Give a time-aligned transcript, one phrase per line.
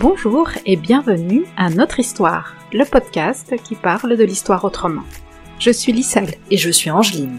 [0.00, 5.04] Bonjour et bienvenue à Notre Histoire, le podcast qui parle de l'histoire autrement.
[5.60, 6.34] Je suis Lisselle.
[6.50, 7.38] Et je suis Angeline.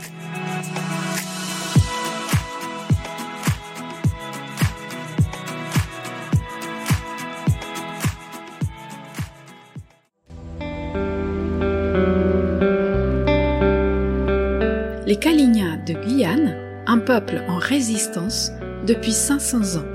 [17.20, 18.50] Peuple en résistance
[18.88, 19.86] depuis 500 ans.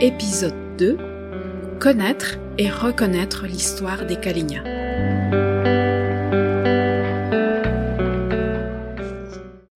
[0.00, 0.96] Épisode 2
[1.78, 4.64] Connaître et reconnaître l'histoire des Kalignats.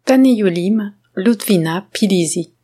[0.06, 2.54] Taneyulim, Ludvina Pilisi,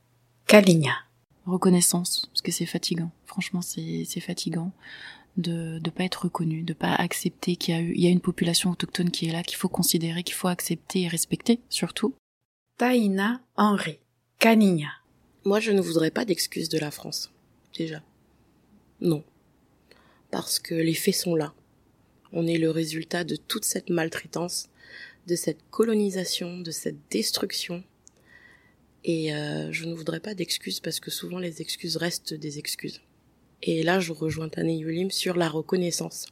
[0.46, 0.96] Kalignat.
[1.44, 3.10] Reconnaissance, parce que c'est fatigant.
[3.26, 4.72] Franchement, c'est fatigant
[5.36, 9.26] de ne pas être reconnu, de pas accepter qu'il y a une population autochtone qui
[9.26, 12.14] est là, qu'il faut considérer, qu'il faut accepter et respecter, surtout.
[12.76, 14.00] Taïna Henri,
[14.40, 14.90] Kalignat.
[15.44, 17.30] Moi, je ne voudrais pas d'excuses de la France,
[17.78, 18.02] déjà.
[19.00, 19.22] Non.
[20.32, 21.54] Parce que les faits sont là.
[22.32, 24.70] On est le résultat de toute cette maltraitance,
[25.28, 27.84] de cette colonisation, de cette destruction.
[29.04, 33.02] Et euh, je ne voudrais pas d'excuses parce que souvent les excuses restent des excuses.
[33.62, 36.26] Et là, je rejoins Tane Yulim sur la reconnaissance.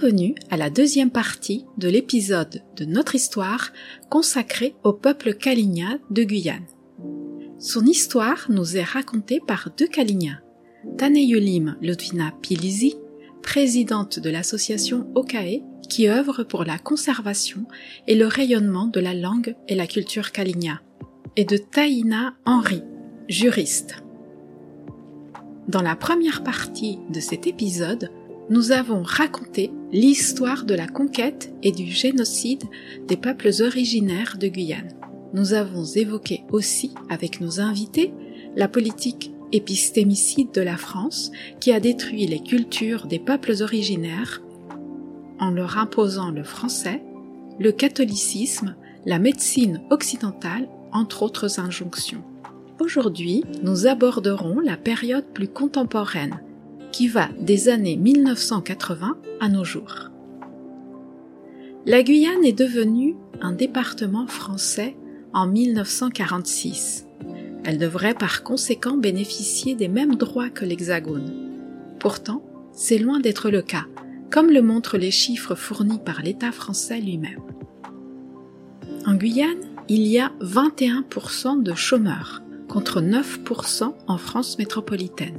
[0.00, 3.72] Bienvenue à la deuxième partie de l'épisode de notre histoire
[4.10, 6.66] consacré au peuple Kalignat de Guyane.
[7.58, 10.40] Son histoire nous est racontée par deux Kalignats,
[10.98, 12.94] Taneyulim Ludvina Pilisi,
[13.42, 17.66] présidente de l'association Okae qui œuvre pour la conservation
[18.06, 20.80] et le rayonnement de la langue et la culture Kalignat,
[21.34, 22.82] et de Taïna Henry,
[23.28, 23.96] juriste.
[25.66, 28.10] Dans la première partie de cet épisode,
[28.50, 32.64] nous avons raconté l'histoire de la conquête et du génocide
[33.06, 34.94] des peuples originaires de Guyane.
[35.34, 38.14] Nous avons évoqué aussi avec nos invités
[38.56, 44.42] la politique épistémicide de la France qui a détruit les cultures des peuples originaires
[45.38, 47.02] en leur imposant le français,
[47.58, 52.24] le catholicisme, la médecine occidentale, entre autres injonctions.
[52.80, 56.40] Aujourd'hui, nous aborderons la période plus contemporaine,
[56.92, 60.10] qui va des années 1980 à nos jours.
[61.86, 64.96] La Guyane est devenue un département français
[65.32, 67.06] en 1946.
[67.64, 71.32] Elle devrait par conséquent bénéficier des mêmes droits que l'Hexagone.
[71.98, 73.86] Pourtant, c'est loin d'être le cas,
[74.30, 77.40] comme le montrent les chiffres fournis par l'État français lui-même.
[79.06, 85.38] En Guyane, il y a 21% de chômeurs, contre 9% en France métropolitaine.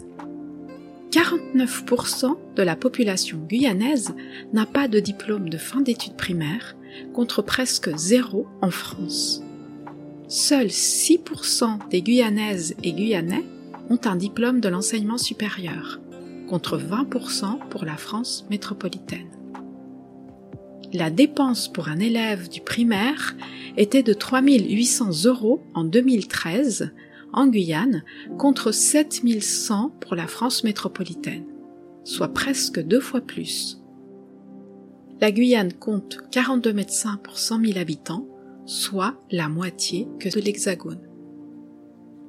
[1.11, 4.13] 49% de la population guyanaise
[4.53, 6.75] n'a pas de diplôme de fin d'études primaires,
[7.13, 9.41] contre presque zéro en France.
[10.27, 13.43] Seuls 6% des Guyanaises et Guyanais
[13.89, 15.99] ont un diplôme de l'enseignement supérieur,
[16.47, 19.29] contre 20% pour la France métropolitaine.
[20.93, 23.35] La dépense pour un élève du primaire
[23.77, 26.91] était de 3800 euros en 2013,
[27.33, 28.03] en Guyane
[28.37, 31.45] contre 7100 pour la France métropolitaine,
[32.03, 33.79] soit presque deux fois plus.
[35.21, 38.27] La Guyane compte 42 médecins pour 100 000 habitants,
[38.65, 41.01] soit la moitié que de l'Hexagone.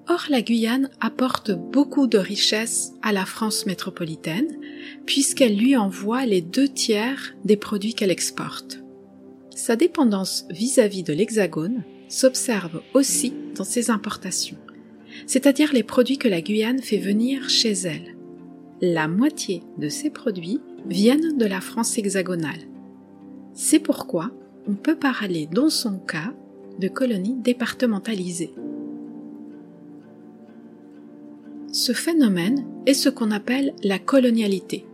[0.09, 4.59] Or, la Guyane apporte beaucoup de richesses à la France métropolitaine,
[5.07, 8.81] puisqu'elle lui envoie les deux tiers des produits qu'elle exporte.
[9.55, 14.59] Sa dépendance vis-à-vis de l'Hexagone s'observe aussi dans ses importations
[15.27, 18.17] c'est-à-dire les produits que la Guyane fait venir chez elle.
[18.81, 22.61] La moitié de ces produits viennent de la France hexagonale.
[23.53, 24.31] C'est pourquoi
[24.67, 26.33] on peut parler dans son cas
[26.79, 28.55] de colonies départementalisées.
[31.73, 34.87] Ce phénomène est ce qu'on appelle la colonialité,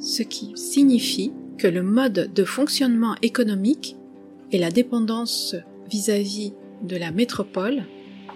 [0.00, 3.96] ce qui signifie que le mode de fonctionnement économique
[4.52, 5.54] et la dépendance
[5.90, 6.52] vis-à-vis
[6.82, 7.84] de la métropole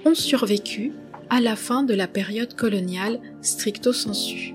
[0.05, 0.93] ont survécu
[1.31, 4.55] à la fin de la période coloniale stricto sensu.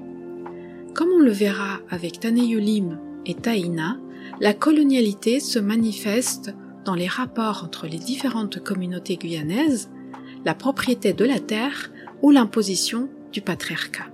[0.94, 3.98] Comme on le verra avec Taneyulim et Taïna,
[4.40, 6.54] la colonialité se manifeste
[6.86, 9.90] dans les rapports entre les différentes communautés guyanaises,
[10.46, 14.08] la propriété de la terre ou l'imposition du patriarcat.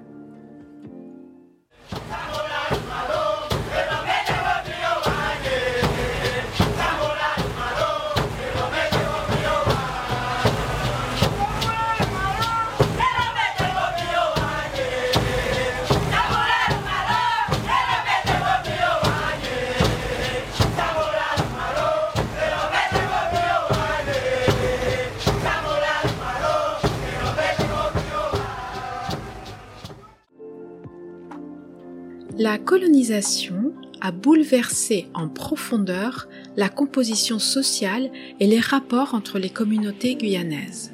[32.46, 40.14] La colonisation a bouleversé en profondeur la composition sociale et les rapports entre les communautés
[40.14, 40.94] guyanaises.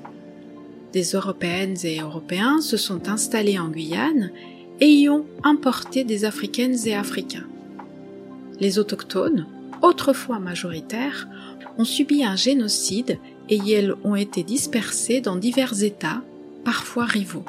[0.94, 4.32] Des Européennes et Européens se sont installés en Guyane
[4.80, 7.50] et y ont importé des Africaines et Africains.
[8.62, 9.46] Les autochtones,
[9.82, 11.28] autrefois majoritaires,
[11.78, 13.20] ont subi un génocide
[13.50, 16.24] et elles ont été dispersées dans divers États,
[16.64, 17.44] parfois rivaux.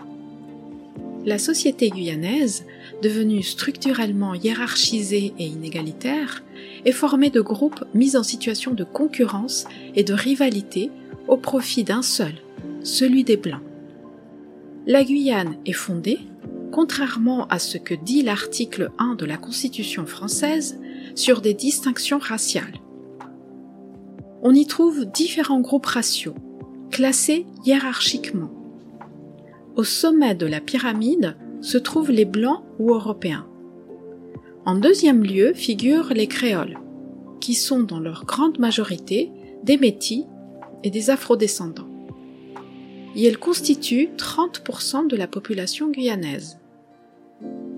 [1.24, 2.64] La société guyanaise
[3.02, 6.42] devenue structurellement hiérarchisée et inégalitaire,
[6.86, 10.90] est formée de groupes mis en situation de concurrence et de rivalité
[11.28, 12.32] au profit d'un seul,
[12.82, 13.60] celui des Blancs.
[14.86, 16.20] La Guyane est fondée,
[16.72, 20.80] contrairement à ce que dit l'article 1 de la Constitution française,
[21.14, 22.80] sur des distinctions raciales.
[24.42, 26.34] On y trouve différents groupes raciaux,
[26.90, 28.50] classés hiérarchiquement.
[29.76, 33.46] Au sommet de la pyramide se trouvent les Blancs ou Européens.
[34.66, 36.78] En deuxième lieu figurent les Créoles,
[37.40, 39.30] qui sont dans leur grande majorité
[39.62, 40.24] des Métis
[40.84, 41.88] et des Afrodescendants.
[43.16, 46.58] Et elles constituent 30% de la population guyanaise.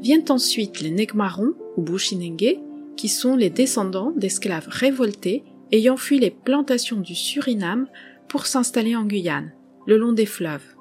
[0.00, 2.58] Viennent ensuite les Negmarons ou Bushinengue,
[2.96, 7.88] qui sont les descendants d'esclaves révoltés ayant fui les plantations du Suriname
[8.28, 9.52] pour s'installer en Guyane,
[9.86, 10.74] le long des fleuves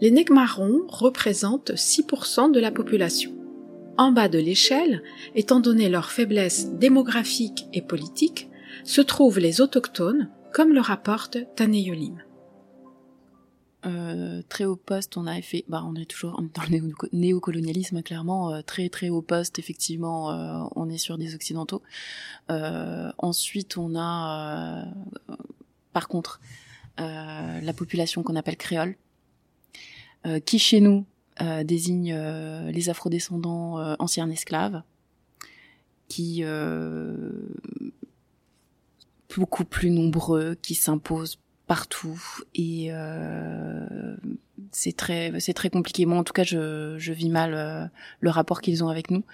[0.00, 3.32] les Negmarons représentent 6% de la population.
[3.98, 5.02] En bas de l'échelle,
[5.34, 8.48] étant donné leur faiblesse démographique et politique,
[8.84, 12.22] se trouvent les autochtones, comme le rapporte Taneyolim.
[13.86, 18.52] Euh, très haut poste, on a fait, bah, on est toujours dans le néocolonialisme, clairement,
[18.52, 21.82] euh, très très haut poste, effectivement, euh, on est sur des occidentaux.
[22.48, 24.86] ensuite, on a,
[25.92, 26.40] par contre,
[26.98, 28.96] la population qu'on appelle créole,
[30.44, 31.06] qui chez nous
[31.42, 34.82] euh, désigne euh, les afrodescendants anciens esclaves,
[36.08, 36.42] qui
[39.36, 42.20] beaucoup plus nombreux, qui s'imposent partout
[42.54, 42.90] et
[44.72, 46.04] c'est très c'est très compliqué.
[46.04, 47.90] Moi en tout cas je, je vis mal
[48.20, 49.24] le rapport qu'ils ont avec nous.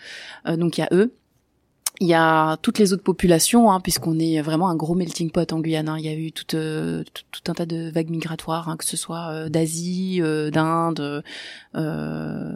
[0.47, 1.13] Donc il y a eux
[2.01, 5.51] il y a toutes les autres populations, hein, puisqu'on est vraiment un gros melting pot
[5.53, 5.89] en Guyane.
[5.89, 5.99] Hein.
[5.99, 8.97] Il y a eu tout, euh, tout, un tas de vagues migratoires, hein, que ce
[8.97, 11.25] soit euh, d'Asie, euh, d'Inde,
[11.75, 12.51] de,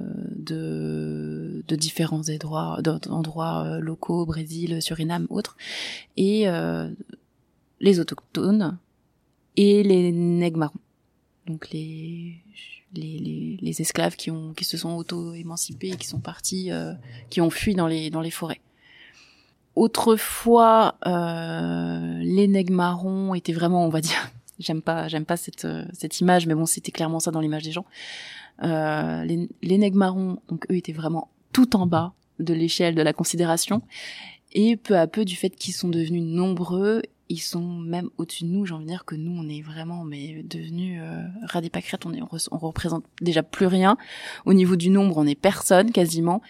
[1.66, 5.56] de différents endroits, d'endroits locaux, Brésil, Suriname, autres,
[6.16, 6.46] et
[7.80, 8.78] les autochtones
[9.56, 10.80] et les nègres marrons.
[11.46, 12.36] Donc les
[12.92, 16.70] les, les, les, esclaves qui ont qui se sont auto-émancipés et qui sont partis,
[17.28, 18.60] qui ont fui dans les dans les forêts.
[19.76, 25.64] Autrefois, euh, les nègres marrons étaient vraiment, on va dire, j'aime pas, j'aime pas cette
[25.64, 27.86] euh, cette image, mais bon, c'était clairement ça dans l'image des gens.
[28.62, 33.02] Euh, les, les nègres marrons, donc eux étaient vraiment tout en bas de l'échelle de
[33.02, 33.82] la considération,
[34.52, 38.48] et peu à peu, du fait qu'ils sont devenus nombreux, ils sont même au-dessus de
[38.48, 38.66] nous.
[38.66, 41.22] J'ai envie de dire que nous, on est vraiment, mais devenus euh,
[42.04, 43.96] on est, on représente déjà plus rien.
[44.46, 46.42] Au niveau du nombre, on est personne quasiment,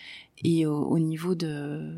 [0.43, 1.97] et au niveau de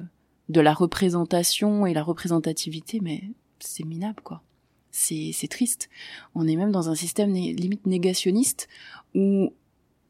[0.52, 3.22] de la représentation et la représentativité, mais
[3.58, 4.42] c'est minable, quoi.
[4.90, 5.88] C'est, triste.
[6.34, 8.68] On est même dans un système limite négationniste
[9.14, 9.54] où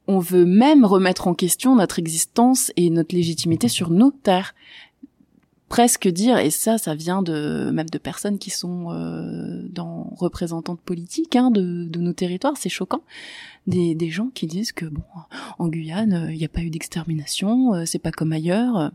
[0.09, 4.57] on veut même remettre en question notre existence et notre légitimité sur nos terres.
[5.69, 10.81] Presque dire, et ça, ça vient de même de personnes qui sont euh, dans représentantes
[10.81, 13.05] politiques hein, de, nos territoires, c'est choquant.
[13.69, 15.05] Des, des gens qui disent que bon,
[15.61, 18.91] en Guyane, il n'y a pas eu d'extermination, euh, c'est pas comme ailleurs.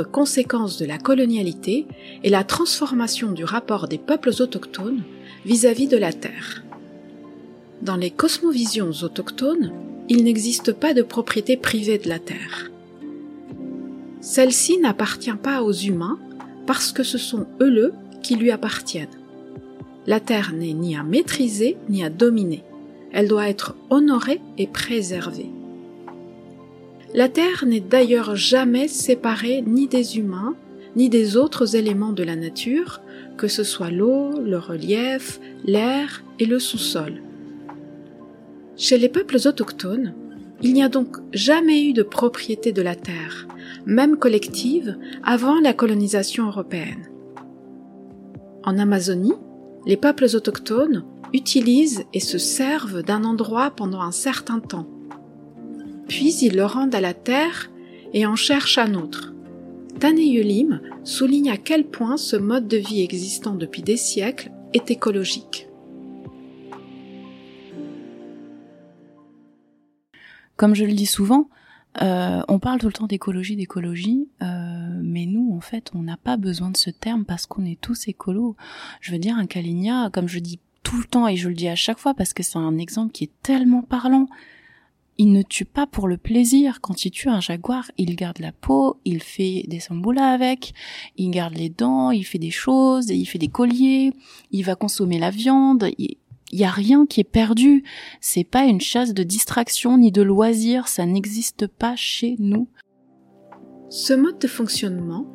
[0.00, 1.86] Conséquence de la colonialité
[2.24, 5.02] et la transformation du rapport des peuples autochtones
[5.44, 6.64] vis-à-vis de la Terre.
[7.82, 9.72] Dans les cosmovisions autochtones,
[10.08, 12.70] il n'existe pas de propriété privée de la Terre.
[14.20, 16.18] Celle-ci n'appartient pas aux humains
[16.66, 19.08] parce que ce sont eux qui lui appartiennent.
[20.06, 22.62] La Terre n'est ni à maîtriser ni à dominer.
[23.12, 25.50] Elle doit être honorée et préservée.
[27.14, 30.54] La Terre n'est d'ailleurs jamais séparée ni des humains,
[30.96, 33.02] ni des autres éléments de la nature,
[33.36, 37.20] que ce soit l'eau, le relief, l'air et le sous-sol.
[38.76, 40.14] Chez les peuples autochtones,
[40.62, 43.46] il n'y a donc jamais eu de propriété de la terre,
[43.84, 47.10] même collective, avant la colonisation européenne.
[48.64, 49.34] En Amazonie,
[49.86, 51.04] les peuples autochtones
[51.34, 54.86] utilisent et se servent d'un endroit pendant un certain temps.
[56.08, 57.70] Puis ils le rendent à la terre
[58.12, 59.32] et en cherchent un autre.
[60.00, 65.68] Taneyulim souligne à quel point ce mode de vie existant depuis des siècles est écologique.
[70.56, 71.48] Comme je le dis souvent,
[72.00, 76.16] euh, on parle tout le temps d'écologie, d'écologie, euh, mais nous, en fait, on n'a
[76.16, 78.56] pas besoin de ce terme parce qu'on est tous écolos.
[79.00, 81.68] Je veux dire, un Kalinia, comme je dis tout le temps et je le dis
[81.68, 84.28] à chaque fois parce que c'est un exemple qui est tellement parlant.
[85.18, 86.80] Il ne tue pas pour le plaisir.
[86.80, 90.72] Quand il tue un jaguar, il garde la peau, il fait des samboulas avec,
[91.16, 94.12] il garde les dents, il fait des choses, il fait des colliers,
[94.50, 95.90] il va consommer la viande.
[95.98, 96.16] Il
[96.52, 97.84] y a rien qui est perdu.
[98.20, 100.88] C'est pas une chasse de distraction ni de loisir.
[100.88, 102.68] Ça n'existe pas chez nous.
[103.90, 105.26] Ce mode de fonctionnement,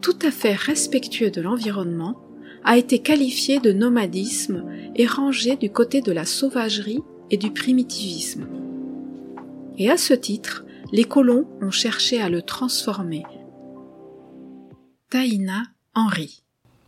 [0.00, 2.16] tout à fait respectueux de l'environnement,
[2.64, 4.64] a été qualifié de nomadisme
[4.96, 8.48] et rangé du côté de la sauvagerie et du primitivisme.
[9.78, 13.24] Et à ce titre, les colons ont cherché à le transformer.
[15.10, 15.64] Taïna
[15.94, 16.42] Henry.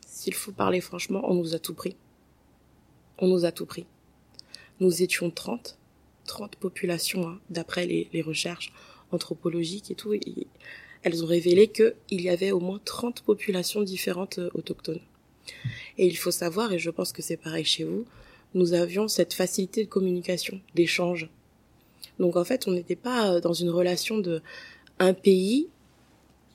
[0.06, 1.96] S'il faut parler franchement, on nous a tout pris.
[3.18, 3.86] On nous a tout pris.
[4.80, 5.78] Nous étions 30,
[6.24, 8.72] 30 populations, hein, d'après les, recherches
[9.12, 10.14] anthropologiques et tout.
[11.02, 15.00] elles ont révélé qu'il y avait au moins 30 populations différentes euh, autochtones.
[15.98, 18.06] Et il faut savoir, et je pense que c'est pareil chez vous,
[18.54, 21.28] nous avions cette facilité de communication, d'échange.
[22.18, 24.42] Donc en fait, on n'était pas euh, dans une relation de
[24.98, 25.68] un pays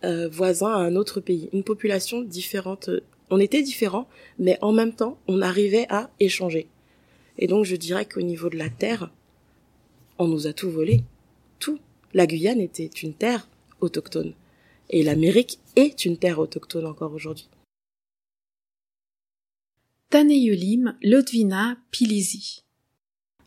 [0.03, 2.89] euh, voisin à un autre pays, une population différente.
[3.29, 6.67] On était différents, mais en même temps, on arrivait à échanger.
[7.37, 9.11] Et donc je dirais qu'au niveau de la terre,
[10.17, 11.03] on nous a tout volé.
[11.59, 11.79] Tout.
[12.13, 13.47] La Guyane était une terre
[13.81, 14.33] autochtone.
[14.89, 17.47] Et l'Amérique est une terre autochtone encore aujourd'hui.
[20.09, 22.62] Taneyulim Lodvina Pilisi.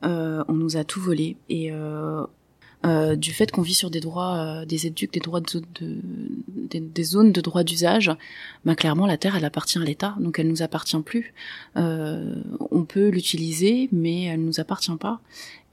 [0.05, 2.25] Euh, on nous a tout volé et euh,
[2.85, 7.41] euh, du fait qu'on vit sur des droits, des éduques, des droits de, zones de
[7.41, 8.13] droit d'usage,
[8.65, 11.33] bah clairement la terre elle appartient à l'État, donc elle nous appartient plus.
[11.75, 15.21] on peut l'utiliser, mais elle nous appartient pas.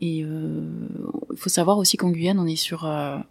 [0.02, 2.84] Et il faut savoir aussi qu'en Guyane, on est sur,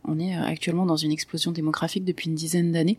[0.05, 2.99] on est actuellement dans une explosion démographique depuis une dizaine d'années.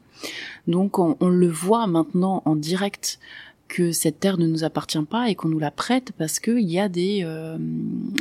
[0.67, 3.19] Donc on, on, le voit maintenant en direct
[3.67, 6.69] que cette terre ne nous appartient pas et qu'on nous la prête parce que il
[6.69, 7.57] y a des euh,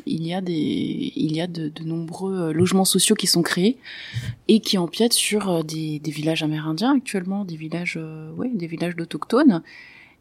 [0.07, 3.43] il y a des il y a de, de, nombreux euh, logements sociaux qui sont
[3.43, 3.77] créés
[4.49, 8.67] et qui empiètent sur euh, des, des villages amérindiens actuellement des villages euh, ouais des
[8.67, 9.63] villages d'autochtones.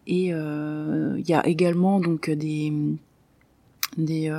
[0.08, 2.74] Et euh, il y a également donc des
[3.98, 4.32] des,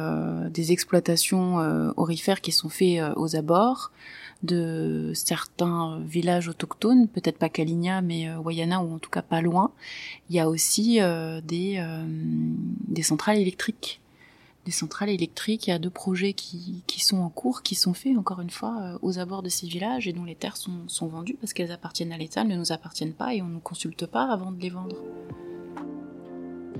[0.50, 1.56] des exploitations
[1.98, 3.92] orifères qui sont faites aux abords
[4.42, 9.40] de certains villages autochtones, peut-être pas Kaligna, mais euh, Wayana ou en tout cas pas
[9.40, 9.72] loin.
[10.30, 14.00] Il y a aussi euh, des, euh, centrales électriques.
[14.64, 18.16] Des centrales électriques, il y a deux projets qui, sont en cours, qui sont faits
[18.16, 21.52] encore une fois aux abords de ces villages et dont les terres sont, vendues parce
[21.52, 24.60] qu'elles appartiennent à l'État, ne nous appartiennent pas et on ne consulte pas avant de
[24.60, 25.02] les vendre.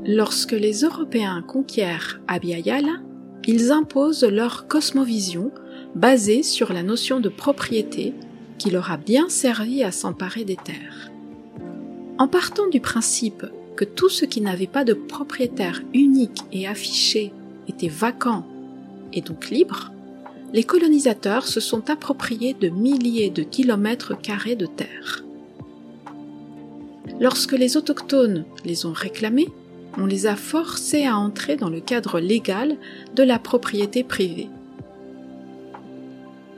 [0.05, 3.01] Lorsque les Européens conquièrent Abiyala,
[3.49, 5.51] ils imposent leur cosmovision
[5.95, 8.15] basée sur la notion de propriété
[8.59, 11.11] qui leur a bien servi à s'emparer des terres.
[12.19, 13.45] En partant du principe
[13.77, 17.33] que tout ce qui n'avait pas de propriétaire unique et affiché
[17.69, 18.47] était vacant
[19.13, 19.93] et donc libre,
[20.53, 25.25] les colonisateurs se sont appropriés de milliers de kilomètres carrés de terre.
[27.21, 29.49] Lorsque les autochtones les ont réclamés,
[29.99, 32.77] on les a forcés à entrer dans le cadre légal
[33.15, 34.49] de la propriété privée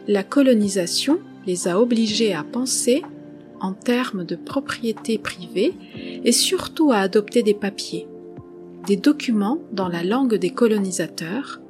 [0.07, 3.03] la colonisation les a obligés à penser
[3.61, 5.75] en termes de propriété privée
[6.25, 8.07] et surtout à adopter des papiers,
[8.87, 11.61] des documents dans la langue des colonisateurs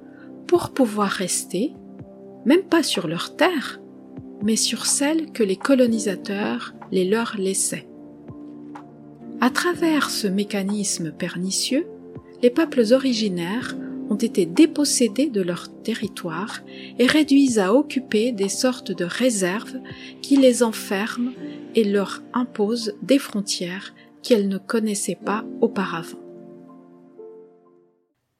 [0.46, 1.72] pour pouvoir rester,
[2.44, 3.80] même pas sur leur terre,
[4.42, 7.88] mais sur celles que les colonisateurs les leur laissaient.
[9.40, 11.86] À travers ce mécanisme pernicieux,
[12.42, 13.76] les peuples originaires
[14.10, 16.60] ont été dépossédés de leur territoire
[16.98, 19.80] et réduits à occuper des sortes de réserves
[20.22, 21.32] qui les enferment
[21.74, 26.18] et leur imposent des frontières qu'elles ne connaissaient pas auparavant.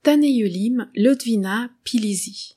[0.02, 2.56] Taneyulim Lodvina Pilisi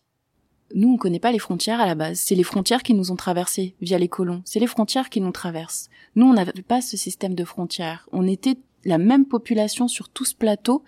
[0.75, 2.19] nous, on connaît pas les frontières à la base.
[2.19, 4.41] C'est les frontières qui nous ont traversées via les colons.
[4.43, 5.89] C'est les frontières qui nous traversent.
[6.15, 8.09] Nous, on n'avait pas ce système de frontières.
[8.11, 10.83] On était la même population sur tout ce plateau,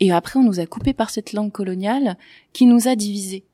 [0.00, 2.16] et après, on nous a coupés par cette langue coloniale
[2.52, 3.44] qui nous a divisés.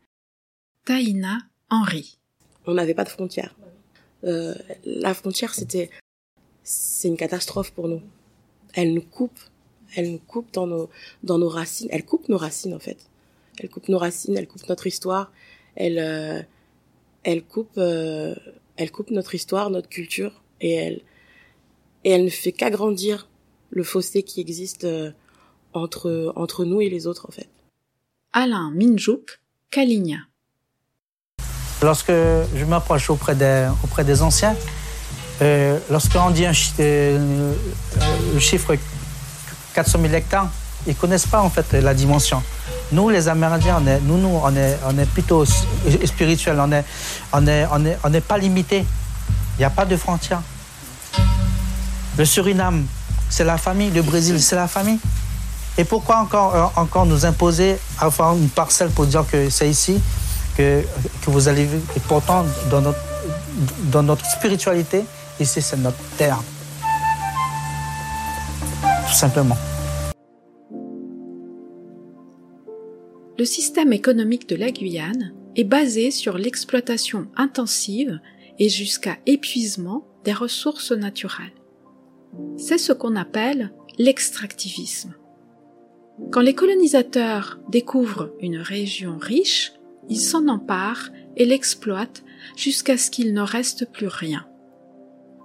[0.85, 1.39] Taïna
[1.71, 2.19] Henri.
[2.67, 3.55] On n'avait pas de frontières.
[4.25, 5.91] Euh, la frontière, c'était,
[6.63, 8.03] c'est une catastrophe pour nous.
[8.75, 9.39] Elle nous coupe.
[9.95, 10.89] Elle nous coupe dans nos,
[11.23, 11.89] dans nos racines.
[11.91, 12.99] Elle coupe nos racines, en fait.
[13.59, 15.33] Elle coupe nos racines, elle coupe notre histoire,
[15.77, 16.43] elle, euh,
[17.23, 18.35] elle coupe, euh,
[18.77, 21.01] elle coupe notre histoire, notre culture, et elle,
[22.05, 23.29] et elle ne fait qu'agrandir
[23.71, 25.13] le fossé qui existe euh,
[25.73, 27.49] entre entre nous et les autres en fait.
[28.33, 30.19] Alain Minjouk, Kaligna.
[31.83, 34.57] Lorsque je m'approche auprès des auprès des anciens,
[35.43, 37.55] euh, lorsqu'on dit un, euh,
[38.35, 38.77] le chiffre
[39.75, 40.51] 400 000 hectares,
[40.87, 42.43] ils connaissent pas en fait la dimension.
[42.93, 46.59] Nous, les Amérindiens, on est, nous, nous, on est, on est plutôt spirituel.
[46.61, 46.85] On est,
[47.33, 48.85] on est, on est, on n'est pas limité.
[49.57, 50.43] Il n'y a pas de frontières.
[52.19, 52.87] Le Suriname,
[53.31, 53.91] c'est la famille.
[53.91, 54.99] Le Brésil, c'est la famille.
[55.79, 60.01] Et pourquoi encore, euh, encore nous imposer avoir une parcelle pour dire que c'est ici
[60.57, 60.83] que,
[61.25, 63.01] que vous allez vivre Et pourtant, dans notre,
[63.91, 65.05] dans notre spiritualité,
[65.41, 66.39] ici, c'est notre terre.
[69.09, 69.57] Tout simplement.
[73.43, 78.21] le système économique de la Guyane est basé sur l'exploitation intensive
[78.61, 81.53] et jusqu'à épuisement des ressources naturelles.
[82.57, 85.17] C'est ce qu'on appelle l'extractivisme.
[86.31, 89.73] Quand les colonisateurs découvrent une région riche,
[90.09, 92.23] ils s'en emparent et l'exploitent
[92.57, 94.47] jusqu'à ce qu'il ne reste plus rien.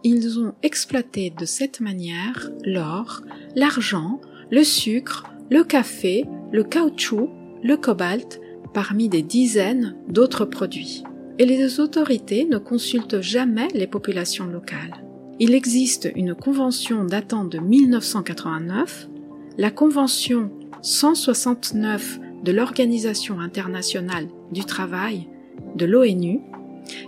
[0.04, 3.22] Ils ont exploité de cette manière l'or,
[3.56, 7.30] l'argent, le sucre, le café, le caoutchouc
[7.64, 8.40] le cobalt
[8.74, 11.04] parmi des dizaines d'autres produits.
[11.40, 15.04] Et les autorités ne consultent jamais les populations locales.
[15.40, 19.10] Il existe une convention datant de 1989,
[19.58, 20.52] la convention
[20.82, 25.28] 169 de l'Organisation internationale du travail
[25.76, 26.42] de l'ONU,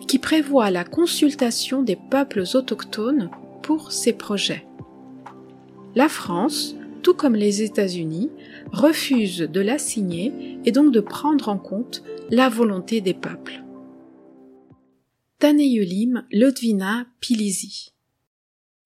[0.08, 3.29] qui prévoit la consultation des peuples autochtones
[3.62, 4.65] pour ces projets.
[5.95, 8.29] La France, tout comme les États-Unis,
[8.71, 13.63] refuse de la signer et donc de prendre en compte la volonté des peuples.
[15.39, 17.93] Taneyulim Lodvina Pilisi.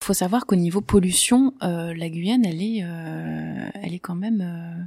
[0.04, 4.14] Il faut savoir qu'au niveau pollution, euh, la Guyane, elle est, euh, elle est quand
[4.14, 4.84] même euh,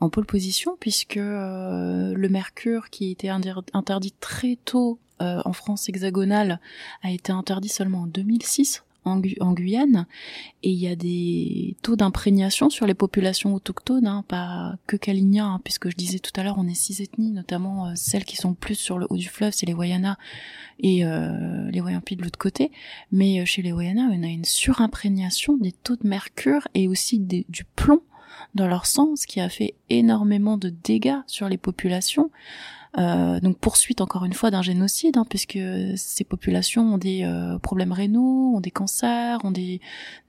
[0.00, 6.60] en pole position puisque le mercure qui était interdit très tôt en France hexagonale
[7.02, 9.18] a été interdit seulement en 2006 en,
[9.52, 10.06] Guyane
[10.62, 15.44] et il y a des taux d'imprégnation sur les populations autochtones, hein, pas que Kalinia,
[15.44, 18.36] hein, puisque je disais tout à l'heure on est six ethnies, notamment euh, celles qui
[18.36, 20.18] sont plus sur le haut du fleuve, c'est les Wayana
[20.78, 22.70] et euh, les Wayampi de l'autre côté,
[23.10, 27.18] mais euh, chez les Wayana on a une surimprégnation des taux de mercure et aussi
[27.18, 28.02] du plomb
[28.54, 32.30] dans leur sang, ce qui a fait énormément de dégâts sur les populations.
[32.98, 35.58] Euh, donc poursuite encore une fois d'un génocide, hein, puisque
[35.96, 39.80] ces populations ont des euh, problèmes rénaux, ont des cancers, ont des,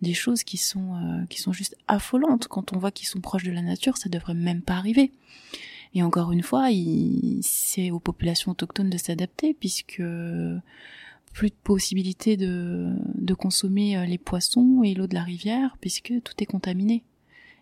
[0.01, 2.47] des choses qui sont euh, qui sont juste affolantes.
[2.47, 5.11] Quand on voit qu'ils sont proches de la nature, ça devrait même pas arriver.
[5.93, 6.69] Et encore une fois,
[7.41, 10.01] c'est aux populations autochtones de s'adapter, puisque
[11.33, 16.33] plus de possibilité de, de consommer les poissons et l'eau de la rivière, puisque tout
[16.39, 17.03] est contaminé.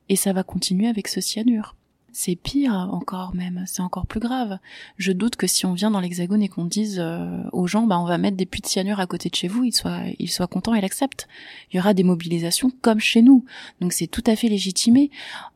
[0.08, 1.76] Et ça va continuer avec ce cyanure.
[2.14, 4.60] C'est pire encore même, c'est encore plus grave.
[4.98, 8.00] Je doute que si on vient dans l'hexagone et qu'on dise euh, aux gens, bah
[8.00, 10.30] on va mettre des puits de cyanure à côté de chez vous, ils soient, ils
[10.30, 11.28] soient contents et l'acceptent.
[11.72, 13.46] Il y aura des mobilisations comme chez nous,
[13.80, 15.10] donc c'est tout à fait légitimé.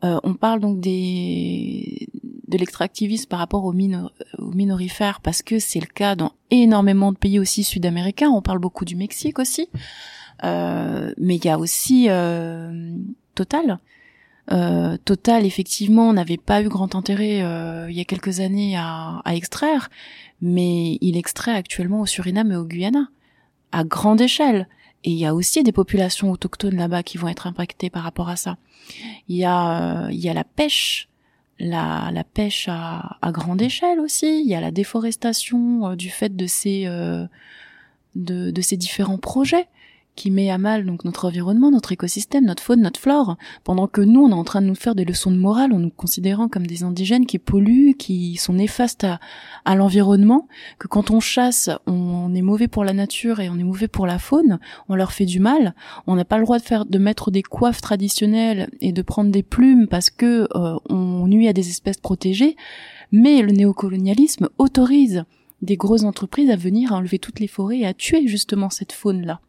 [0.03, 2.07] Euh, on parle donc des
[2.47, 7.17] de l'extractivisme par rapport aux, aux minorifères parce que c'est le cas dans énormément de
[7.17, 8.29] pays aussi sud-américains.
[8.29, 9.67] On parle beaucoup du Mexique aussi,
[10.43, 12.07] euh, mais il y a aussi
[13.35, 13.79] Total
[14.51, 19.21] euh, Total, effectivement, n'avait pas eu grand intérêt euh, il y a quelques années à,
[19.25, 19.89] à, extraire,
[20.41, 23.09] mais il extrait actuellement au Suriname et au Guyana,
[23.71, 24.67] à grande échelle.
[25.03, 28.29] Et il y a aussi des populations autochtones là-bas qui vont être impactées par rapport
[28.29, 28.57] à ça.
[29.27, 31.09] Il y a, euh, il y a la pêche,
[31.59, 34.41] la, la pêche à, à, grande échelle aussi.
[34.41, 36.85] Il y a la déforestation euh, du fait de ces
[38.15, 39.67] de, de ces différents projets
[40.15, 44.01] qui met à mal donc notre environnement, notre écosystème, notre faune, notre flore, pendant que
[44.01, 46.47] nous on est en train de nous faire des leçons de morale en nous considérant
[46.47, 49.19] comme des indigènes qui polluent, qui sont néfastes à,
[49.65, 50.47] à l'environnement,
[50.79, 54.07] que quand on chasse, on est mauvais pour la nature et on est mauvais pour
[54.07, 55.75] la faune, on leur fait du mal,
[56.07, 59.31] on n'a pas le droit de faire de mettre des coiffes traditionnelles et de prendre
[59.31, 62.55] des plumes parce que euh, on nuit à des espèces protégées,
[63.11, 65.25] mais le néocolonialisme autorise
[65.61, 68.91] des grosses entreprises à venir à enlever toutes les forêts et à tuer justement cette
[68.91, 69.41] faune là.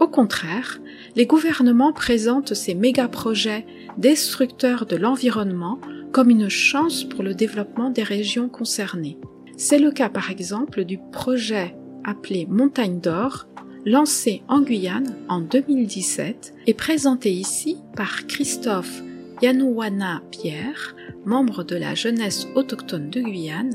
[0.00, 0.80] Au contraire,
[1.14, 3.66] les gouvernements présentent ces méga-projets
[3.98, 5.78] destructeurs de l'environnement
[6.10, 9.18] comme une chance pour le développement des régions concernées.
[9.58, 13.46] C'est le cas par exemple du projet appelé Montagne d'Or,
[13.84, 19.02] lancé en Guyane en 2017 et présenté ici par Christophe
[19.42, 23.74] Yanouana Pierre, membre de la jeunesse autochtone de Guyane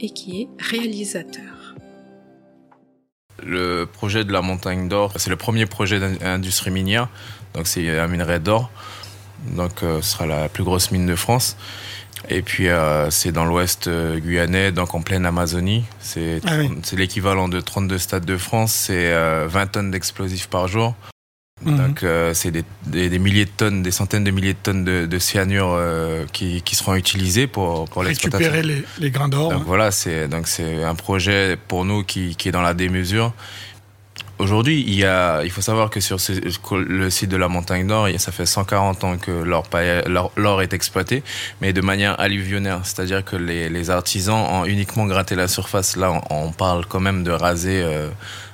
[0.00, 1.49] et qui est réalisateur.
[3.44, 7.08] Le projet de la montagne d'or, c'est le premier projet d'industrie minière.
[7.54, 8.70] Donc c'est un minerai d'or.
[9.46, 11.56] Donc euh, ce sera la plus grosse mine de France.
[12.28, 15.84] Et puis euh, c'est dans l'ouest euh, guyanais, donc en pleine Amazonie.
[16.00, 16.56] C'est ah
[16.92, 18.72] l'équivalent de 32 stades de France.
[18.72, 19.12] C'est
[19.46, 20.94] 20 tonnes d'explosifs par jour.
[21.62, 21.76] Mhm.
[21.76, 25.06] Donc euh, c'est des, des, milliers de tonnes, des centaines de milliers de tonnes de,
[25.06, 28.02] de cyanure euh, qui, qui, seront utilisées pour pour.
[28.02, 29.52] Récupérer les, les grains d'or.
[29.52, 33.34] Donc voilà, c'est donc c'est un projet pour nous qui, qui est dans la démesure.
[34.40, 36.16] Aujourd'hui, il y a, il faut savoir que sur
[36.72, 41.22] le site de la Montagne d'Or, ça fait 140 ans que l'or est exploité,
[41.60, 45.94] mais de manière alluvionnaire, c'est-à-dire que les, les, artisans ont uniquement gratté la surface.
[45.94, 47.82] Là, on, parle quand même de raser.
[47.82, 48.08] Euh,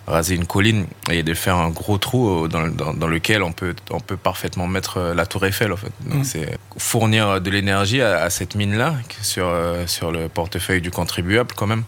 [0.07, 3.75] raser une colline et de faire un gros trou dans, dans, dans, lequel on peut,
[3.91, 5.93] on peut parfaitement mettre euh, la tour Eiffel en fait.
[6.05, 6.25] Donc mm.
[6.25, 10.91] c'est fournir de l'énergie à, à, cette mine là sur, euh, sur le portefeuille du
[10.91, 11.85] contribuable quand même.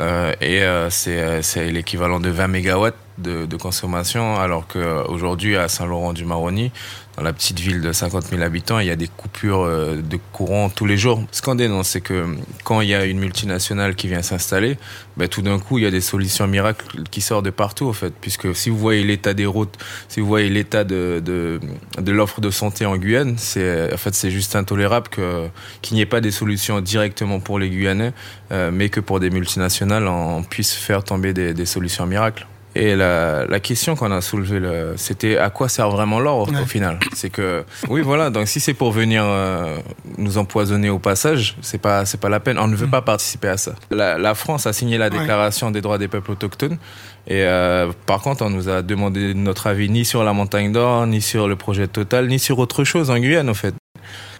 [0.00, 6.72] Euh, et euh, c'est l'équivalent de 20 mégawatts de, de consommation alors qu'aujourd'hui à Saint-Laurent-du-Maroni
[7.16, 10.18] dans la petite ville de 50 000 habitants, il y a des coupures euh, de
[10.32, 11.22] courant tous les jours.
[11.30, 12.26] Ce qu'on dénonce, c'est que
[12.64, 14.76] quand il y a une multinationale qui vient s'installer,
[15.16, 17.92] ben, tout d'un coup, il y a des solutions miracles qui sortent de partout, en
[17.92, 18.12] fait.
[18.20, 21.60] Puisque si vous voyez l'état des routes, si vous voyez l'état de, de,
[22.00, 25.46] de l'offre de santé en Guyane, c'est, en fait, c'est juste intolérable que,
[25.82, 28.12] qu'il n'y ait pas des solutions directement pour les Guyanais,
[28.50, 32.46] euh, mais que pour des multinationales, on puisse faire tomber des, des solutions miracles.
[32.76, 34.60] Et la, la question qu'on a soulevée,
[34.96, 36.98] c'était à quoi sert vraiment l'or au, final?
[37.14, 38.30] C'est que oui, voilà.
[38.30, 39.78] Donc si c'est pour venir euh,
[40.18, 42.58] nous empoisonner au passage, c'est pas c'est pas la peine.
[42.58, 42.90] On ne veut mm.
[42.90, 43.74] pas participer à ça.
[43.90, 46.78] La, la, France a signé la Déclaration des droits des peuples autochtones.
[47.26, 51.06] Et euh, par contre, on nous a demandé notre avis ni sur la montagne d'or,
[51.06, 53.74] ni sur le projet Total, ni sur autre chose en Guyane, en fait.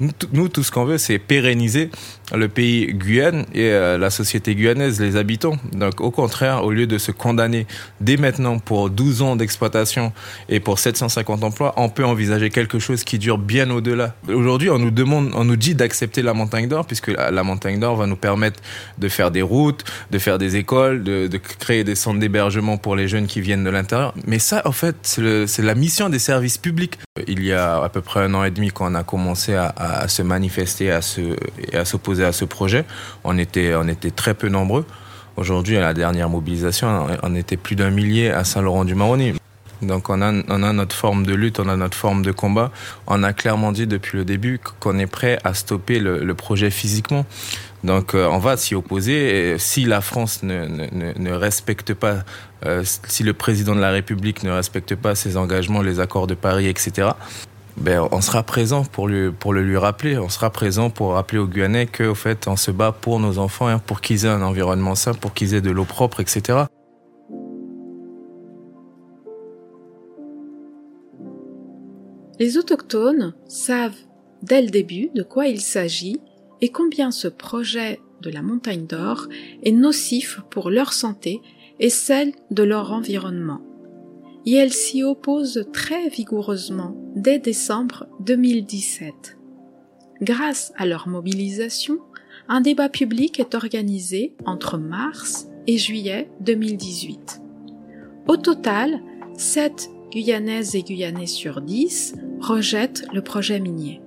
[0.00, 1.90] Nous, tout ce qu'on veut, c'est pérenniser
[2.35, 5.57] le pays Guyane et euh, la société guyanaise, les habitants.
[5.72, 7.66] Donc, au contraire, au lieu de se condamner
[8.00, 10.12] dès maintenant pour 12 ans d'exploitation
[10.48, 14.14] et pour 750 emplois, on peut envisager quelque chose qui dure bien au-delà.
[14.28, 17.96] Aujourd'hui, on nous demande, on nous dit d'accepter la montagne d'or, puisque la, montagne d'or
[17.96, 18.61] va nous permettre
[18.98, 21.28] de faire des routes, de faire des écoles, de,
[21.59, 24.14] créer des centres d'hébergement pour les jeunes qui viennent de l'intérieur.
[24.26, 26.98] Mais ça, en fait, c'est la mission des services publics.
[27.26, 29.74] Il y a à peu près un an et demi qu'on a commencé à,
[30.09, 31.37] se manifester à se,
[31.73, 32.85] et à s'opposer à ce projet.
[33.25, 34.87] On était, on était très peu nombreux.
[35.37, 39.35] Aujourd'hui, à la dernière mobilisation, on était plus d'un millier à Saint-Laurent-du-Maroni.
[39.83, 42.70] Donc on a, on a notre forme de lutte, on a notre forme de combat.
[43.07, 47.27] On a clairement dit depuis le début qu'on est prêt à stopper le, projet physiquement.
[47.83, 49.57] Donc euh, on va s'y opposer.
[49.59, 52.25] Si la France ne respecte pas,
[52.64, 56.35] euh, si le président de la République ne respecte pas ses engagements, les accords de
[56.35, 57.09] Paris, etc.,
[57.76, 59.32] ben, on sera présent pour, le
[59.62, 60.16] lui rappeler.
[60.18, 63.66] On sera présent pour rappeler aux Guyanais qu'au fait, on se bat pour nos enfants,
[63.66, 66.64] hein, pour qu'ils aient un environnement sain, pour qu'ils aient de l'eau propre, etc.
[72.38, 73.96] Les autochtones savent
[74.42, 76.20] dès le début de quoi il s'agit
[76.60, 79.26] et combien ce projet de la montagne d'or
[79.62, 81.40] est nocif pour leur santé
[81.78, 83.60] et celle de leur environnement
[84.46, 89.38] et elle s'y oppose très vigoureusement dès décembre 2017.
[90.20, 91.98] Grâce à leur mobilisation,
[92.48, 97.40] un débat public est organisé entre mars et juillet 2018.
[98.28, 99.00] Au total,
[99.37, 104.00] 7 Guyanaises et Guyanais sur 10 rejettent le projet minier.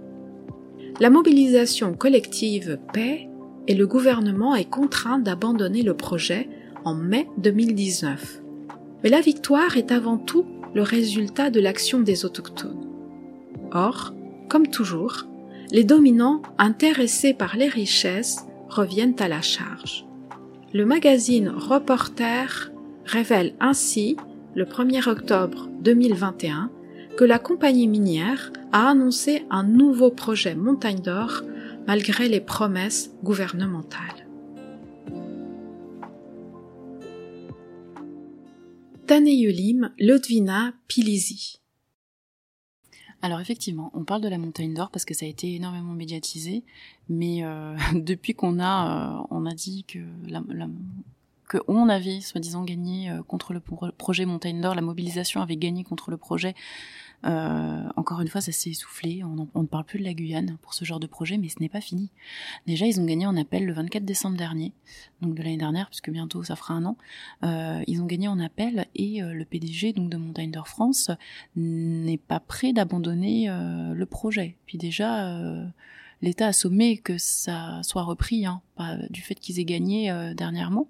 [0.99, 3.29] La mobilisation collective paie
[3.67, 6.49] et le gouvernement est contraint d'abandonner le projet
[6.85, 8.41] en mai 2019.
[9.03, 12.85] Mais la victoire est avant tout le résultat de l'action des autochtones.
[13.71, 14.13] Or,
[14.49, 15.25] comme toujours,
[15.71, 20.05] les dominants intéressés par les richesses reviennent à la charge.
[20.73, 22.71] Le magazine Reporter
[23.05, 24.17] révèle ainsi,
[24.55, 26.69] le 1er octobre 2021,
[27.17, 31.41] que la compagnie minière a annoncé un nouveau projet Montagne d'Or
[31.87, 34.26] malgré les promesses gouvernementales.
[39.07, 41.61] Taneyulim Lodvina Pilisi.
[43.21, 46.65] Alors effectivement, on parle de la montagne d'or parce que ça a été énormément médiatisé,
[47.07, 49.99] mais euh, depuis qu'on a, euh, on a dit que
[51.47, 55.85] que on avait soi-disant gagné euh, contre le projet Montagne d'Or, la mobilisation avait gagné
[55.85, 56.53] contre le projet
[57.23, 59.23] encore une fois, ça s'est essoufflé.
[59.23, 61.69] On, ne parle plus de la Guyane pour ce genre de projet, mais ce n'est
[61.69, 62.09] pas fini.
[62.67, 64.73] Déjà, ils ont gagné en appel le 24 décembre dernier,
[65.21, 66.97] donc de l'année dernière, puisque bientôt ça fera un an.
[67.43, 71.11] Euh, ils ont gagné en appel et euh, le PDG donc de Montagne d'Or France
[71.55, 74.55] n'est pas prêt d'abandonner euh, le projet.
[74.65, 75.27] Puis déjà.
[75.27, 75.65] Euh,
[76.23, 78.63] L'État a sommé que ça soit repris, hein,
[79.11, 80.87] du fait qu'ils aient gagné dernièrement.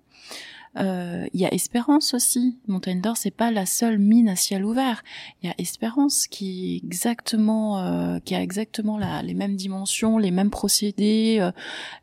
[0.78, 2.58] Euh, il y a Espérance aussi.
[2.68, 5.04] Montagne d'Or, c'est pas la seule mine à ciel ouvert.
[5.42, 10.32] Il y a Espérance qui exactement, euh, qui a exactement la, les mêmes dimensions, les
[10.32, 11.52] mêmes procédés, euh,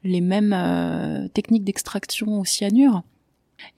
[0.03, 3.03] les mêmes techniques d'extraction au cyanure.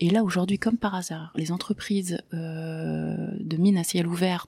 [0.00, 4.46] Et là, aujourd'hui, comme par hasard, les entreprises de mines à ciel ouvert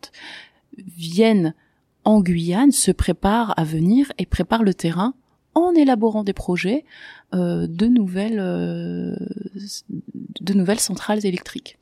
[0.76, 1.54] viennent
[2.04, 5.14] en Guyane, se préparent à venir et préparent le terrain
[5.54, 9.16] en élaborant des projets euh, de nouvelles euh,
[10.40, 11.78] de nouvelles centrales électriques.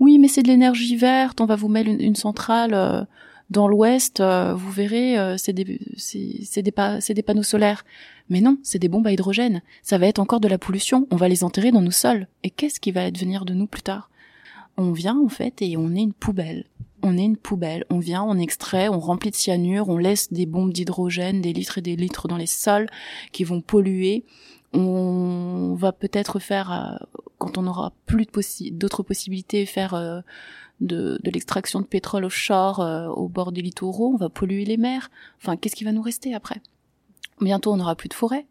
[0.00, 1.40] Oui, mais c'est de l'énergie verte.
[1.40, 3.04] On va vous mettre une, centrale euh,
[3.50, 4.20] dans l'Ouest.
[4.20, 7.84] vous verrez, c'est des c'est des, c'est des panneaux solaires.
[8.28, 9.62] Mais non, c'est des bombes à hydrogène.
[9.82, 11.06] Ça va être encore de la pollution.
[11.10, 12.26] On va les enterrer dans nos sols.
[12.42, 14.10] Et qu'est-ce qui va advenir de nous plus tard?
[14.76, 16.64] On vient en fait et on est une poubelle
[17.02, 17.84] on est une poubelle.
[17.90, 21.78] On vient, on extrait, on remplit de cyanure, on laisse des bombes d'hydrogène, des litres
[21.78, 22.86] et des litres dans les sols
[23.32, 24.24] qui vont polluer.
[24.74, 27.06] On va peut-être faire, euh,
[27.38, 28.26] quand on aura plus
[28.70, 30.20] d'autres possibilités, faire euh,
[30.80, 34.12] de, l'extraction de pétrole offshore euh, au bord des littoraux.
[34.14, 35.10] On va polluer les mers.
[35.40, 36.62] Enfin, qu'est-ce qui va nous rester après?
[37.40, 38.46] Bientôt, on n'aura plus de forêt.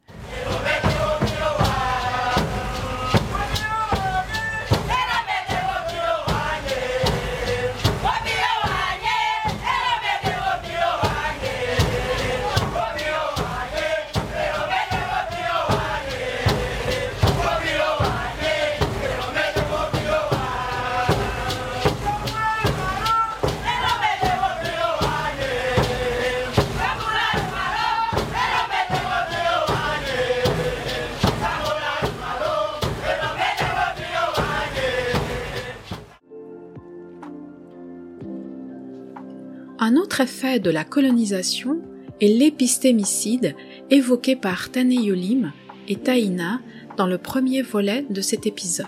[39.84, 41.82] Un autre effet de la colonisation
[42.22, 43.56] est l'épistémicide
[43.90, 45.52] évoqué par Taneyolim
[45.88, 46.62] et Taïna
[46.98, 48.86] dans le premier volet de cet épisode.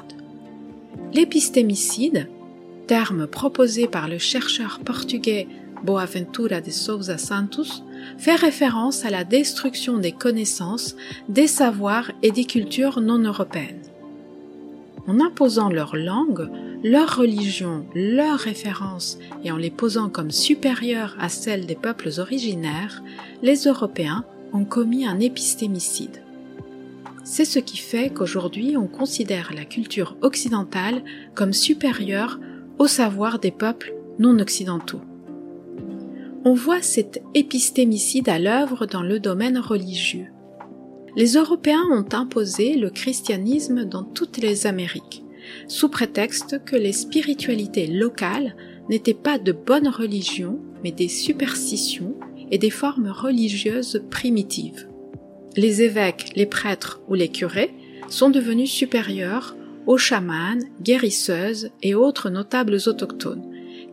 [1.11, 2.29] L'épistémicide,
[2.85, 5.47] terme proposé par le chercheur portugais
[5.83, 7.81] Boaventura de Souza Santos,
[8.19, 10.95] fait référence à la destruction des connaissances,
[11.27, 13.81] des savoirs et des cultures non européennes.
[15.07, 16.49] En imposant leur langue,
[16.83, 23.03] leur religion, leurs références et en les posant comme supérieures à celles des peuples originaires,
[23.41, 26.21] les Européens ont commis un épistémicide.
[27.23, 31.03] C'est ce qui fait qu'aujourd'hui on considère la culture occidentale
[31.35, 32.39] comme supérieure
[32.79, 35.01] au savoir des peuples non occidentaux.
[36.45, 40.32] On voit cet épistémicide à l'œuvre dans le domaine religieux.
[41.15, 45.23] Les Européens ont imposé le christianisme dans toutes les Amériques
[45.67, 48.55] sous prétexte que les spiritualités locales
[48.89, 52.15] n'étaient pas de bonnes religions, mais des superstitions
[52.51, 54.87] et des formes religieuses primitives.
[55.55, 57.73] Les évêques, les prêtres ou les curés
[58.09, 63.43] sont devenus supérieurs aux chamans, guérisseuses et autres notables autochtones,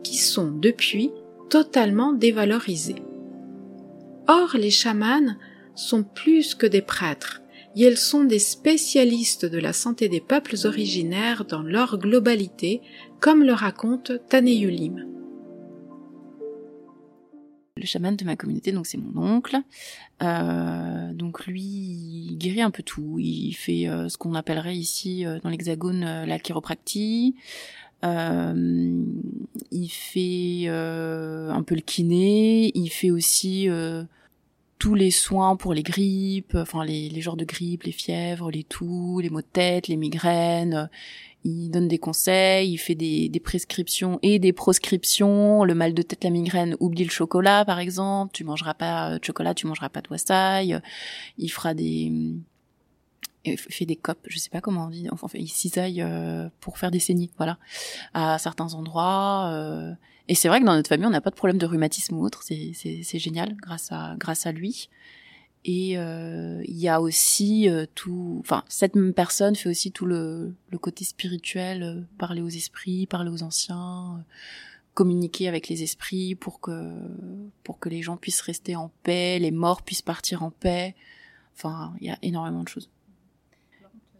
[0.03, 1.11] qui sont depuis
[1.49, 3.03] totalement dévalorisés.
[4.27, 5.35] Or, les chamans
[5.81, 7.41] sont plus que des prêtres,
[7.75, 12.81] et elles sont des spécialistes de la santé des peuples originaires dans leur globalité,
[13.19, 15.05] comme le raconte Taneyulim.
[17.77, 19.57] Le chaman de ma communauté, donc c'est mon oncle.
[20.21, 23.17] Euh, donc lui, il guérit un peu tout.
[23.17, 27.35] Il fait euh, ce qu'on appellerait ici euh, dans l'Hexagone la chiropractie.
[28.03, 32.71] il fait un peu le kiné.
[32.75, 33.67] Il fait aussi
[34.81, 38.63] tous les soins pour les grippes, enfin les, les genres de grippe, les fièvres, les
[38.63, 40.89] toux, les maux de tête, les migraines.
[41.43, 45.63] Il donne des conseils, il fait des, des prescriptions et des proscriptions.
[45.65, 48.31] Le mal de tête, la migraine, oublie le chocolat par exemple.
[48.33, 50.81] Tu mangeras pas de chocolat, tu mangeras pas de wassail.
[51.37, 52.11] Il fera des
[53.55, 56.91] fait des copes, je sais pas comment on dit, enfin il cisaille euh, pour faire
[56.91, 57.57] des saignées, voilà,
[58.13, 59.49] à certains endroits.
[59.53, 59.93] Euh,
[60.27, 62.23] et c'est vrai que dans notre famille, on n'a pas de problème de rhumatisme ou
[62.23, 64.89] autre, c'est génial grâce à grâce à lui.
[65.63, 70.55] Et euh, il y a aussi tout, enfin cette même personne fait aussi tout le
[70.69, 74.23] le côté spirituel, parler aux esprits, parler aux anciens
[74.93, 76.93] communiquer avec les esprits pour que
[77.63, 80.95] pour que les gens puissent rester en paix, les morts puissent partir en paix.
[81.55, 82.89] Enfin, il y a énormément de choses.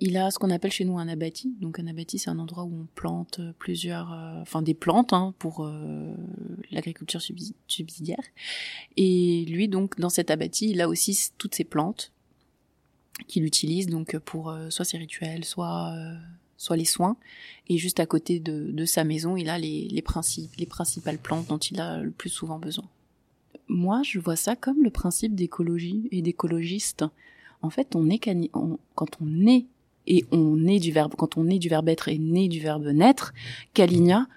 [0.04, 1.54] Il a ce qu'on appelle chez nous un abatis.
[1.62, 5.36] Donc un abatis, c'est un endroit où on plante plusieurs, euh, enfin des plantes hein,
[5.38, 6.12] pour euh,
[6.72, 7.22] l'agriculture
[7.68, 8.24] subsidiaire.
[8.98, 12.12] Et lui, donc dans cet abatis, il a aussi toutes ces plantes
[13.28, 15.96] qu'il utilise donc pour euh, soit ses rituels, soit
[16.58, 17.16] soit les soins.
[17.70, 21.20] Et juste à côté de, de sa maison, il a les, les, principes, les principales
[21.20, 22.88] plantes dont il a le plus souvent besoin.
[23.68, 27.06] Moi, je vois ça comme le principe d'écologie et d'écologiste.
[27.62, 29.66] En fait, on est quand on est
[30.08, 32.88] et on est du verbe, quand on est du verbe être et né du verbe
[32.88, 33.34] naître,
[33.74, 34.28] Kalinia,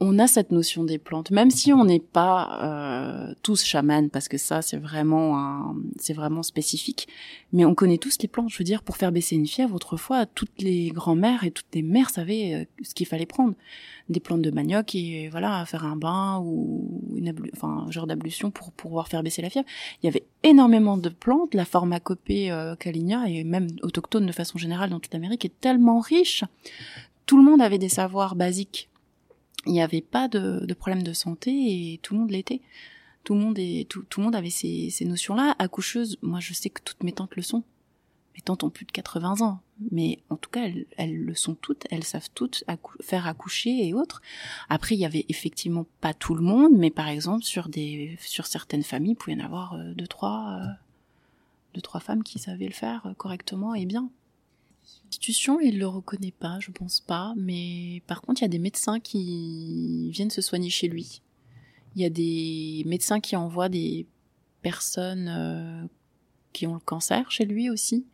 [0.00, 4.28] on a cette notion des plantes, même si on n'est pas euh, tous chamans, parce
[4.28, 7.08] que ça c'est vraiment c'est vraiment spécifique.
[7.52, 8.50] Mais on connaît tous les plantes.
[8.50, 11.82] Je veux dire, pour faire baisser une fièvre, autrefois, toutes les grand-mères et toutes les
[11.82, 13.54] mères savaient euh, ce qu'il fallait prendre,
[14.08, 18.50] des plantes de manioc et voilà, faire un bain ou une enfin un genre d'ablution
[18.50, 19.66] pour, pouvoir faire baisser la fièvre.
[20.02, 21.54] Il y avait énormément de plantes.
[21.54, 26.44] La pharmacopée euh, et même autochtone de façon générale dans toute l'Amérique est tellement riche.
[27.26, 28.88] Tout le monde avait des savoirs basiques
[29.66, 32.60] il n'y avait pas de, de, problème de santé et tout le monde l'était.
[33.24, 35.54] Tout le monde est, tout, tout le monde avait ces, ces notions-là.
[35.58, 37.64] Accoucheuse, moi je sais que toutes mes tantes le sont.
[38.34, 41.54] Mes tantes ont plus de 80 ans, mais en tout cas elles, elles le sont
[41.54, 41.86] toutes.
[41.90, 42.62] Elles savent toutes
[43.00, 44.22] faire accoucher et autres.
[44.68, 48.46] Après il y avait effectivement pas tout le monde, mais par exemple sur des, sur
[48.46, 50.66] certaines familles, il pouvait y en avoir euh, deux trois, euh,
[51.74, 54.08] deux trois femmes qui savaient le faire euh, correctement et bien.
[55.04, 58.58] L'institution, il le reconnaît pas, je pense pas, mais par contre, il y a des
[58.58, 61.22] médecins qui viennent se soigner chez lui.
[61.96, 64.06] Il y a des médecins qui envoient des
[64.60, 65.86] personnes euh,
[66.52, 68.04] qui ont le cancer chez lui aussi.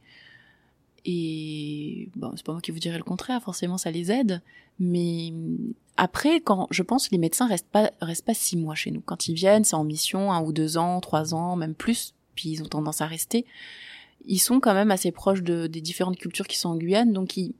[1.04, 4.40] Et bon, c'est pas moi qui vous dirai le contraire, forcément ça les aide,
[4.78, 5.32] mais
[5.96, 9.00] après, quand je pense les médecins restent pas restent pas six mois chez nous.
[9.00, 12.50] Quand ils viennent, c'est en mission un ou deux ans, trois ans, même plus, puis
[12.50, 13.44] ils ont tendance à rester
[14.26, 17.36] ils sont quand même assez proches de, des différentes cultures qui sont en Guyane, donc
[17.36, 17.54] ils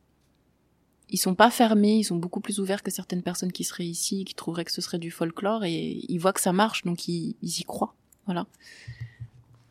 [1.11, 4.25] ils sont pas fermés, ils sont beaucoup plus ouverts que certaines personnes qui seraient ici,
[4.25, 7.37] qui trouveraient que ce serait du folklore, et ils voient que ça marche, donc ils,
[7.43, 7.95] ils y croient.
[8.25, 8.47] Voilà.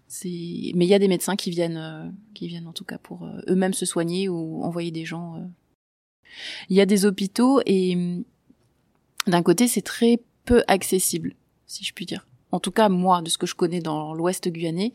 [0.08, 3.00] C'est, mais il y a des médecins qui viennent, euh, qui viennent en tout cas
[3.00, 5.38] pour euh, eux-mêmes se soigner ou envoyer des gens.
[5.38, 5.46] Euh.
[6.70, 8.22] Il y a des hôpitaux et
[9.26, 12.28] d'un côté c'est très peu accessible, si je puis dire.
[12.52, 14.94] En tout cas moi, de ce que je connais dans l'Ouest guyanais,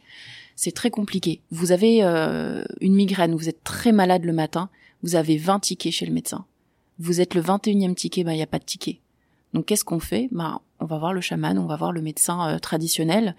[0.58, 1.40] c'est très compliqué.
[1.52, 4.70] Vous avez euh, une migraine, vous êtes très malade le matin,
[5.04, 6.46] vous avez 20 tickets chez le médecin.
[6.98, 8.98] Vous êtes le 21e ticket, bah il y a pas de ticket.
[9.54, 10.28] Donc qu'est-ce qu'on fait?
[10.32, 13.36] Bah on va voir le chaman, on va voir le médecin euh, traditionnel